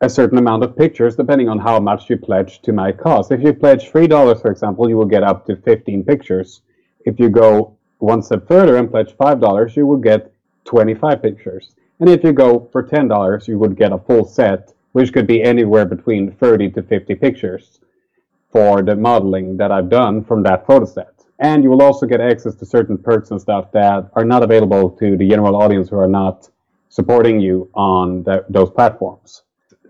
a 0.02 0.10
certain 0.10 0.38
amount 0.38 0.64
of 0.64 0.78
pictures 0.78 1.16
depending 1.16 1.50
on 1.50 1.58
how 1.58 1.80
much 1.80 2.10
you 2.10 2.18
pledge 2.18 2.62
to 2.62 2.72
my 2.72 2.92
cause. 2.92 3.32
If 3.32 3.42
you 3.42 3.54
pledge 3.54 3.92
$3, 3.92 4.42
for 4.42 4.52
example, 4.52 4.88
you 4.88 4.96
will 4.96 5.06
get 5.06 5.24
up 5.24 5.46
to 5.48 5.56
15 5.56 6.04
pictures. 6.04 6.62
If 7.06 7.20
you 7.20 7.30
go 7.30 7.76
one 7.98 8.22
step 8.22 8.48
further 8.48 8.78
and 8.78 8.92
pledge 8.92 9.14
$5, 9.14 9.76
you 9.76 9.88
will 9.88 9.98
get 9.98 10.32
25 10.66 11.22
pictures. 11.22 11.74
And 12.00 12.10
if 12.10 12.24
you 12.24 12.32
go 12.32 12.70
for 12.72 12.84
$10, 12.84 13.48
you 13.48 13.58
would 13.58 13.76
get 13.76 13.92
a 13.92 13.98
full 13.98 14.24
set, 14.24 14.72
which 14.92 15.12
could 15.12 15.26
be 15.26 15.42
anywhere 15.42 15.86
between 15.86 16.32
30 16.32 16.70
to 16.72 16.84
50 16.84 17.16
pictures 17.16 17.80
for 18.52 18.84
the 18.84 18.96
modeling 18.96 19.58
that 19.58 19.72
I've 19.72 19.90
done 19.90 20.24
from 20.24 20.44
that 20.44 20.68
photo 20.68 20.86
set. 20.86 21.26
And 21.40 21.64
you 21.64 21.72
will 21.72 21.82
also 21.82 22.06
get 22.06 22.22
access 22.22 22.54
to 22.56 22.66
certain 22.66 23.00
perks 23.00 23.32
and 23.32 23.42
stuff 23.42 23.72
that 23.72 24.12
are 24.14 24.26
not 24.26 24.44
available 24.44 24.92
to 24.92 25.18
the 25.18 25.28
general 25.28 25.56
audience 25.56 25.90
who 25.90 25.98
are 25.98 26.08
not 26.08 26.50
supporting 26.90 27.40
you 27.40 27.70
on 27.74 28.24
those 28.50 28.70
platforms 28.70 29.44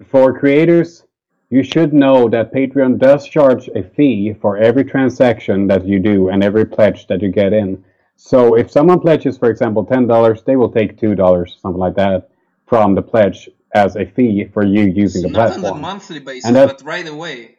for 0.05 0.38
creators, 0.38 1.03
you 1.49 1.63
should 1.63 1.93
know 1.93 2.27
that 2.29 2.53
Patreon 2.53 2.99
does 2.99 3.27
charge 3.27 3.69
a 3.69 3.83
fee 3.83 4.33
for 4.41 4.57
every 4.57 4.83
transaction 4.83 5.67
that 5.67 5.86
you 5.86 5.99
do 5.99 6.29
and 6.29 6.43
every 6.43 6.65
pledge 6.65 7.07
that 7.07 7.21
you 7.21 7.31
get 7.31 7.53
in. 7.53 7.83
So 8.15 8.55
if 8.55 8.69
someone 8.71 8.99
pledges, 8.99 9.38
for 9.38 9.49
example, 9.49 9.86
$10, 9.86 10.43
they 10.43 10.55
will 10.55 10.71
take 10.71 10.97
$2, 10.99 11.62
something 11.62 11.79
like 11.79 11.95
that, 11.95 12.29
from 12.65 12.95
the 12.95 13.01
pledge 13.01 13.49
as 13.73 13.95
a 13.95 14.05
fee 14.05 14.49
for 14.53 14.65
you 14.65 14.83
using 14.83 15.21
the 15.21 15.29
platform. 15.29 15.62
Not 15.62 15.71
on 15.71 15.77
a 15.77 15.81
monthly 15.81 16.19
basis, 16.19 16.51
but 16.51 16.81
right 16.83 17.07
away. 17.07 17.55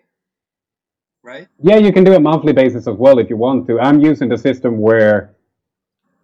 Right? 1.22 1.48
Yeah, 1.62 1.77
you 1.77 1.92
can 1.92 2.05
do 2.05 2.14
a 2.14 2.20
monthly 2.20 2.53
basis 2.53 2.87
as 2.87 2.96
well 2.96 3.18
if 3.18 3.31
you 3.31 3.37
want 3.37 3.66
to. 3.68 3.81
I'm 3.81 4.01
using 4.01 4.29
the 4.29 4.38
system 4.38 4.81
where 4.81 5.35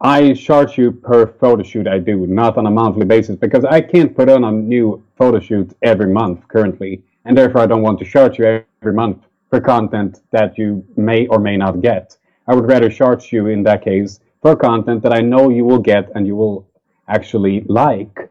I 0.00 0.35
charge 0.35 0.76
you 0.76 0.92
per 0.92 1.26
photo 1.26 1.62
shoot 1.62 1.87
I 1.87 1.98
do, 1.98 2.26
not 2.26 2.59
on 2.59 2.66
a 2.66 2.70
monthly 2.70 3.07
basis, 3.07 3.37
because 3.37 3.64
I 3.64 3.80
can't 3.80 4.14
put 4.14 4.28
on 4.28 4.44
a 4.44 4.52
new 4.52 5.02
photo 5.16 5.40
shoot 5.40 5.74
every 5.83 6.12
month 6.12 6.46
currently, 6.48 7.02
and 7.24 7.37
therefore 7.37 7.62
I 7.62 7.66
don't 7.66 7.83
want 7.83 7.98
to 8.00 8.04
charge 8.04 8.38
you 8.38 8.64
every 8.83 8.92
month 8.92 9.24
for 9.50 9.61
content 9.61 10.20
that 10.33 10.59
you 10.59 10.85
may 10.96 11.26
or 11.28 11.38
may 11.38 11.57
not 11.57 11.80
get. 11.80 12.16
I 12.46 12.54
would 12.54 12.66
rather 12.66 12.90
charge 12.90 13.33
you 13.33 13.46
in 13.46 13.62
that 13.62 13.85
case 13.85 14.20
for 14.42 14.57
content 14.57 15.02
that 15.04 15.12
I 15.12 15.20
know 15.20 15.48
you 15.48 15.64
will 15.64 15.78
get 15.78 16.11
and 16.14 16.26
you 16.26 16.37
will 16.37 16.68
actually 17.09 17.64
like. 17.68 18.28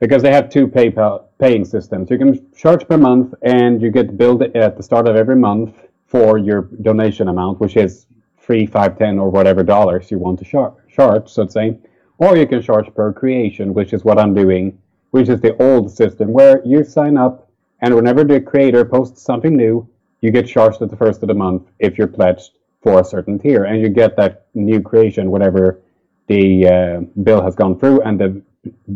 Because 0.00 0.22
they 0.22 0.32
have 0.32 0.50
two 0.50 0.66
PayPal 0.66 1.24
paying 1.38 1.64
systems. 1.64 2.10
You 2.10 2.18
can 2.18 2.52
charge 2.52 2.86
per 2.86 2.98
month 2.98 3.32
and 3.42 3.80
you 3.80 3.90
get 3.90 4.18
billed 4.18 4.42
at 4.42 4.76
the 4.76 4.82
start 4.82 5.08
of 5.08 5.16
every 5.16 5.36
month 5.36 5.74
for 6.06 6.36
your 6.36 6.62
donation 6.82 7.28
amount, 7.28 7.60
which 7.60 7.76
is 7.76 8.06
three, 8.46 8.64
five, 8.64 8.96
ten, 8.96 9.18
or 9.18 9.28
whatever 9.28 9.64
dollars 9.64 10.10
you 10.10 10.18
want 10.18 10.38
to 10.38 10.44
char- 10.44 10.74
charge, 10.88 11.28
so 11.28 11.44
to 11.44 11.50
say. 11.50 11.78
Or 12.18 12.36
you 12.36 12.46
can 12.46 12.62
charge 12.62 12.94
per 12.94 13.12
creation, 13.12 13.74
which 13.74 13.92
is 13.92 14.04
what 14.04 14.18
I'm 14.18 14.32
doing, 14.32 14.78
which 15.10 15.28
is 15.28 15.40
the 15.40 15.60
old 15.60 15.90
system 15.90 16.32
where 16.32 16.62
you 16.64 16.84
sign 16.84 17.16
up 17.16 17.46
and 17.80 17.94
whenever 17.94 18.24
the 18.24 18.40
creator 18.40 18.84
posts 18.84 19.22
something 19.22 19.54
new, 19.54 19.86
you 20.20 20.30
get 20.30 20.46
charged 20.46 20.80
at 20.80 20.90
the 20.90 20.96
first 20.96 21.22
of 21.22 21.28
the 21.28 21.34
month 21.34 21.68
if 21.78 21.98
you're 21.98 22.06
pledged 22.06 22.52
for 22.82 23.00
a 23.00 23.04
certain 23.04 23.38
tier, 23.38 23.64
and 23.64 23.80
you 23.80 23.88
get 23.88 24.16
that 24.16 24.46
new 24.54 24.80
creation 24.80 25.30
whenever 25.30 25.82
the 26.28 26.66
uh, 26.66 27.00
bill 27.22 27.42
has 27.42 27.54
gone 27.54 27.78
through 27.78 28.00
and 28.02 28.18
the 28.18 28.42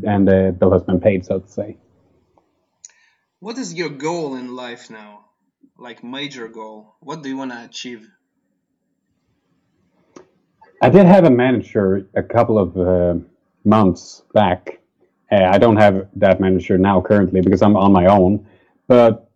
and 0.04 0.26
the 0.26 0.56
bill 0.58 0.72
has 0.72 0.82
been 0.82 1.00
paid, 1.00 1.24
so 1.24 1.40
to 1.40 1.48
say. 1.48 1.76
What 3.38 3.58
is 3.58 3.74
your 3.74 3.88
goal 3.88 4.34
in 4.34 4.54
life 4.54 4.90
now? 4.90 5.26
Like 5.78 6.02
major 6.02 6.48
goal? 6.48 6.96
What 7.00 7.22
do 7.22 7.28
you 7.28 7.36
want 7.36 7.52
to 7.52 7.64
achieve? 7.64 8.08
I 10.82 10.88
did 10.88 11.04
have 11.04 11.24
a 11.24 11.30
manager 11.30 12.08
a 12.14 12.22
couple 12.22 12.58
of 12.58 12.74
uh, 12.78 13.22
months 13.64 14.22
back. 14.32 14.80
Uh, 15.30 15.44
I 15.44 15.58
don't 15.58 15.76
have 15.76 16.08
that 16.16 16.40
manager 16.40 16.78
now 16.78 17.02
currently 17.02 17.42
because 17.42 17.60
I'm 17.60 17.76
on 17.76 17.92
my 17.92 18.06
own. 18.06 18.46
But 18.88 19.30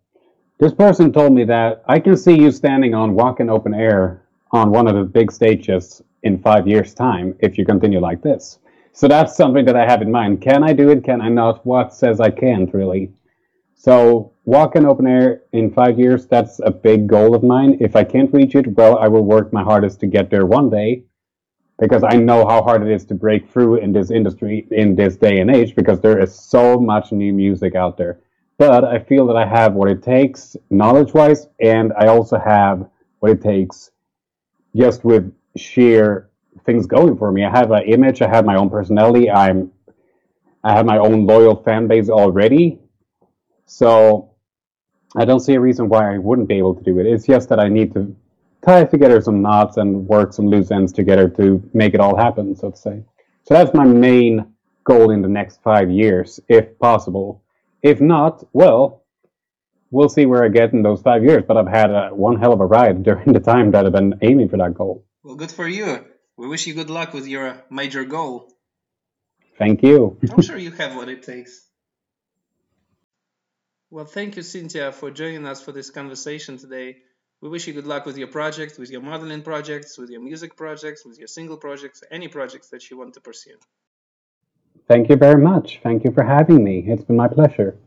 this 0.57 0.73
person 0.73 1.13
told 1.13 1.33
me 1.33 1.43
that 1.43 1.83
I 1.87 1.99
can 1.99 2.17
see 2.17 2.33
you 2.33 2.51
standing 2.51 2.95
on 2.95 3.13
Wacken 3.13 3.51
Open 3.51 3.75
Air 3.75 4.23
on 4.53 4.71
one 4.71 4.87
of 4.87 4.95
the 4.95 5.03
big 5.03 5.31
stages 5.31 6.01
in 6.23 6.41
five 6.41 6.67
years' 6.67 6.95
time 6.95 7.35
if 7.39 7.59
you 7.59 7.65
continue 7.65 7.99
like 7.99 8.23
this. 8.23 8.57
So 8.91 9.07
that's 9.07 9.37
something 9.37 9.65
that 9.65 9.75
I 9.75 9.85
have 9.85 10.01
in 10.01 10.11
mind. 10.11 10.41
Can 10.41 10.63
I 10.63 10.73
do 10.73 10.89
it? 10.89 11.03
Can 11.03 11.21
I 11.21 11.29
not? 11.29 11.63
What 11.63 11.93
says 11.93 12.19
I 12.19 12.31
can't 12.31 12.73
really? 12.73 13.11
So 13.75 14.33
Wacken 14.47 14.87
Open 14.87 15.05
Air 15.05 15.43
in 15.51 15.71
five 15.71 15.99
years, 15.99 16.25
that's 16.25 16.59
a 16.65 16.71
big 16.71 17.05
goal 17.05 17.35
of 17.35 17.43
mine. 17.43 17.77
If 17.81 17.95
I 17.95 18.03
can't 18.03 18.33
reach 18.33 18.55
it, 18.55 18.75
well, 18.75 18.97
I 18.97 19.07
will 19.09 19.23
work 19.23 19.53
my 19.53 19.61
hardest 19.61 19.99
to 19.99 20.07
get 20.07 20.31
there 20.31 20.47
one 20.47 20.71
day 20.71 21.03
because 21.79 22.03
I 22.03 22.15
know 22.15 22.47
how 22.47 22.61
hard 22.61 22.81
it 22.83 22.91
is 22.91 23.05
to 23.05 23.15
break 23.15 23.49
through 23.49 23.77
in 23.77 23.91
this 23.91 24.11
industry 24.11 24.67
in 24.71 24.95
this 24.95 25.17
day 25.17 25.39
and 25.39 25.53
age 25.53 25.75
because 25.75 25.99
there 25.99 26.19
is 26.19 26.33
so 26.33 26.79
much 26.79 27.11
new 27.11 27.33
music 27.33 27.75
out 27.75 27.97
there. 27.97 28.19
But 28.57 28.85
I 28.85 28.99
feel 28.99 29.27
that 29.27 29.35
I 29.35 29.45
have 29.45 29.73
what 29.73 29.89
it 29.89 30.01
takes 30.01 30.55
knowledge 30.69 31.13
wise, 31.13 31.47
and 31.59 31.91
I 31.99 32.07
also 32.07 32.39
have 32.39 32.87
what 33.19 33.31
it 33.31 33.41
takes 33.41 33.91
just 34.75 35.03
with 35.03 35.33
sheer 35.57 36.29
things 36.65 36.85
going 36.85 37.17
for 37.17 37.31
me. 37.31 37.43
I 37.43 37.49
have 37.49 37.71
an 37.71 37.83
image, 37.83 38.21
I 38.21 38.29
have 38.29 38.45
my 38.45 38.55
own 38.55 38.69
personality, 38.69 39.29
I'm 39.29 39.71
I 40.63 40.73
have 40.73 40.85
my 40.85 40.97
own 40.97 41.27
loyal 41.27 41.55
fan 41.55 41.87
base 41.87 42.09
already. 42.09 42.79
So 43.67 44.31
I 45.15 45.25
don't 45.25 45.39
see 45.39 45.53
a 45.53 45.59
reason 45.59 45.89
why 45.89 46.15
I 46.15 46.17
wouldn't 46.17 46.47
be 46.47 46.57
able 46.57 46.75
to 46.75 46.83
do 46.83 46.99
it. 46.99 47.05
It's 47.05 47.27
just 47.27 47.49
that 47.49 47.59
I 47.59 47.67
need 47.67 47.93
to 47.93 48.15
tie 48.65 48.83
together 48.83 49.21
some 49.21 49.41
knots 49.41 49.77
and 49.77 50.07
work 50.07 50.33
some 50.33 50.47
loose 50.47 50.71
ends 50.71 50.91
together 50.91 51.29
to 51.29 51.61
make 51.73 51.93
it 51.93 51.99
all 51.99 52.17
happen, 52.17 52.55
so 52.55 52.71
to 52.71 52.77
say. 52.77 53.03
So 53.43 53.53
that's 53.53 53.73
my 53.73 53.85
main 53.85 54.53
goal 54.83 55.11
in 55.11 55.21
the 55.21 55.27
next 55.27 55.61
five 55.61 55.91
years, 55.91 56.39
if 56.47 56.77
possible. 56.79 57.43
If 57.81 58.01
not, 58.01 58.43
well, 58.53 59.03
we'll 59.91 60.09
see 60.09 60.25
where 60.25 60.43
I 60.43 60.49
get 60.49 60.73
in 60.73 60.81
those 60.81 61.01
five 61.01 61.23
years. 61.23 61.43
But 61.47 61.57
I've 61.57 61.67
had 61.67 61.91
a, 61.91 62.09
one 62.09 62.39
hell 62.39 62.53
of 62.53 62.59
a 62.59 62.65
ride 62.65 63.03
during 63.09 63.33
the 63.33 63.39
time 63.39 63.71
that 63.71 63.85
I've 63.85 63.91
been 63.91 64.15
aiming 64.21 64.49
for 64.49 64.57
that 64.57 64.73
goal. 64.73 65.05
Well, 65.23 65.35
good 65.35 65.51
for 65.51 65.67
you. 65.67 66.05
We 66.37 66.47
wish 66.47 66.67
you 66.67 66.73
good 66.73 66.89
luck 66.89 67.13
with 67.13 67.27
your 67.27 67.47
uh, 67.47 67.57
major 67.69 68.03
goal. 68.03 68.51
Thank 69.57 69.83
you. 69.83 70.17
I'm 70.31 70.41
sure 70.41 70.57
you 70.67 70.71
have 70.71 70.95
what 70.95 71.07
it 71.07 71.23
takes. 71.23 71.61
Well, 73.89 74.05
thank 74.05 74.35
you, 74.35 74.41
Cynthia, 74.41 74.91
for 74.91 75.11
joining 75.11 75.45
us 75.45 75.61
for 75.61 75.71
this 75.71 75.89
conversation 75.89 76.57
today. 76.57 76.97
We 77.45 77.51
wish 77.51 77.67
you 77.67 77.73
good 77.73 77.85
luck 77.85 78.07
with 78.07 78.17
your 78.17 78.27
projects, 78.27 78.79
with 78.79 78.89
your 78.89 79.01
modeling 79.01 79.43
projects, 79.43 79.99
with 79.99 80.09
your 80.09 80.19
music 80.19 80.55
projects, 80.55 81.05
with 81.05 81.19
your 81.19 81.27
single 81.27 81.57
projects, 81.57 82.01
any 82.09 82.27
projects 82.27 82.69
that 82.69 82.89
you 82.89 82.97
want 82.97 83.13
to 83.13 83.21
pursue. 83.21 83.57
Thank 84.87 85.09
you 85.09 85.15
very 85.15 85.39
much. 85.39 85.79
Thank 85.83 86.05
you 86.05 86.11
for 86.11 86.23
having 86.23 86.63
me. 86.63 86.83
It's 86.87 87.03
been 87.03 87.17
my 87.17 87.27
pleasure. 87.27 87.77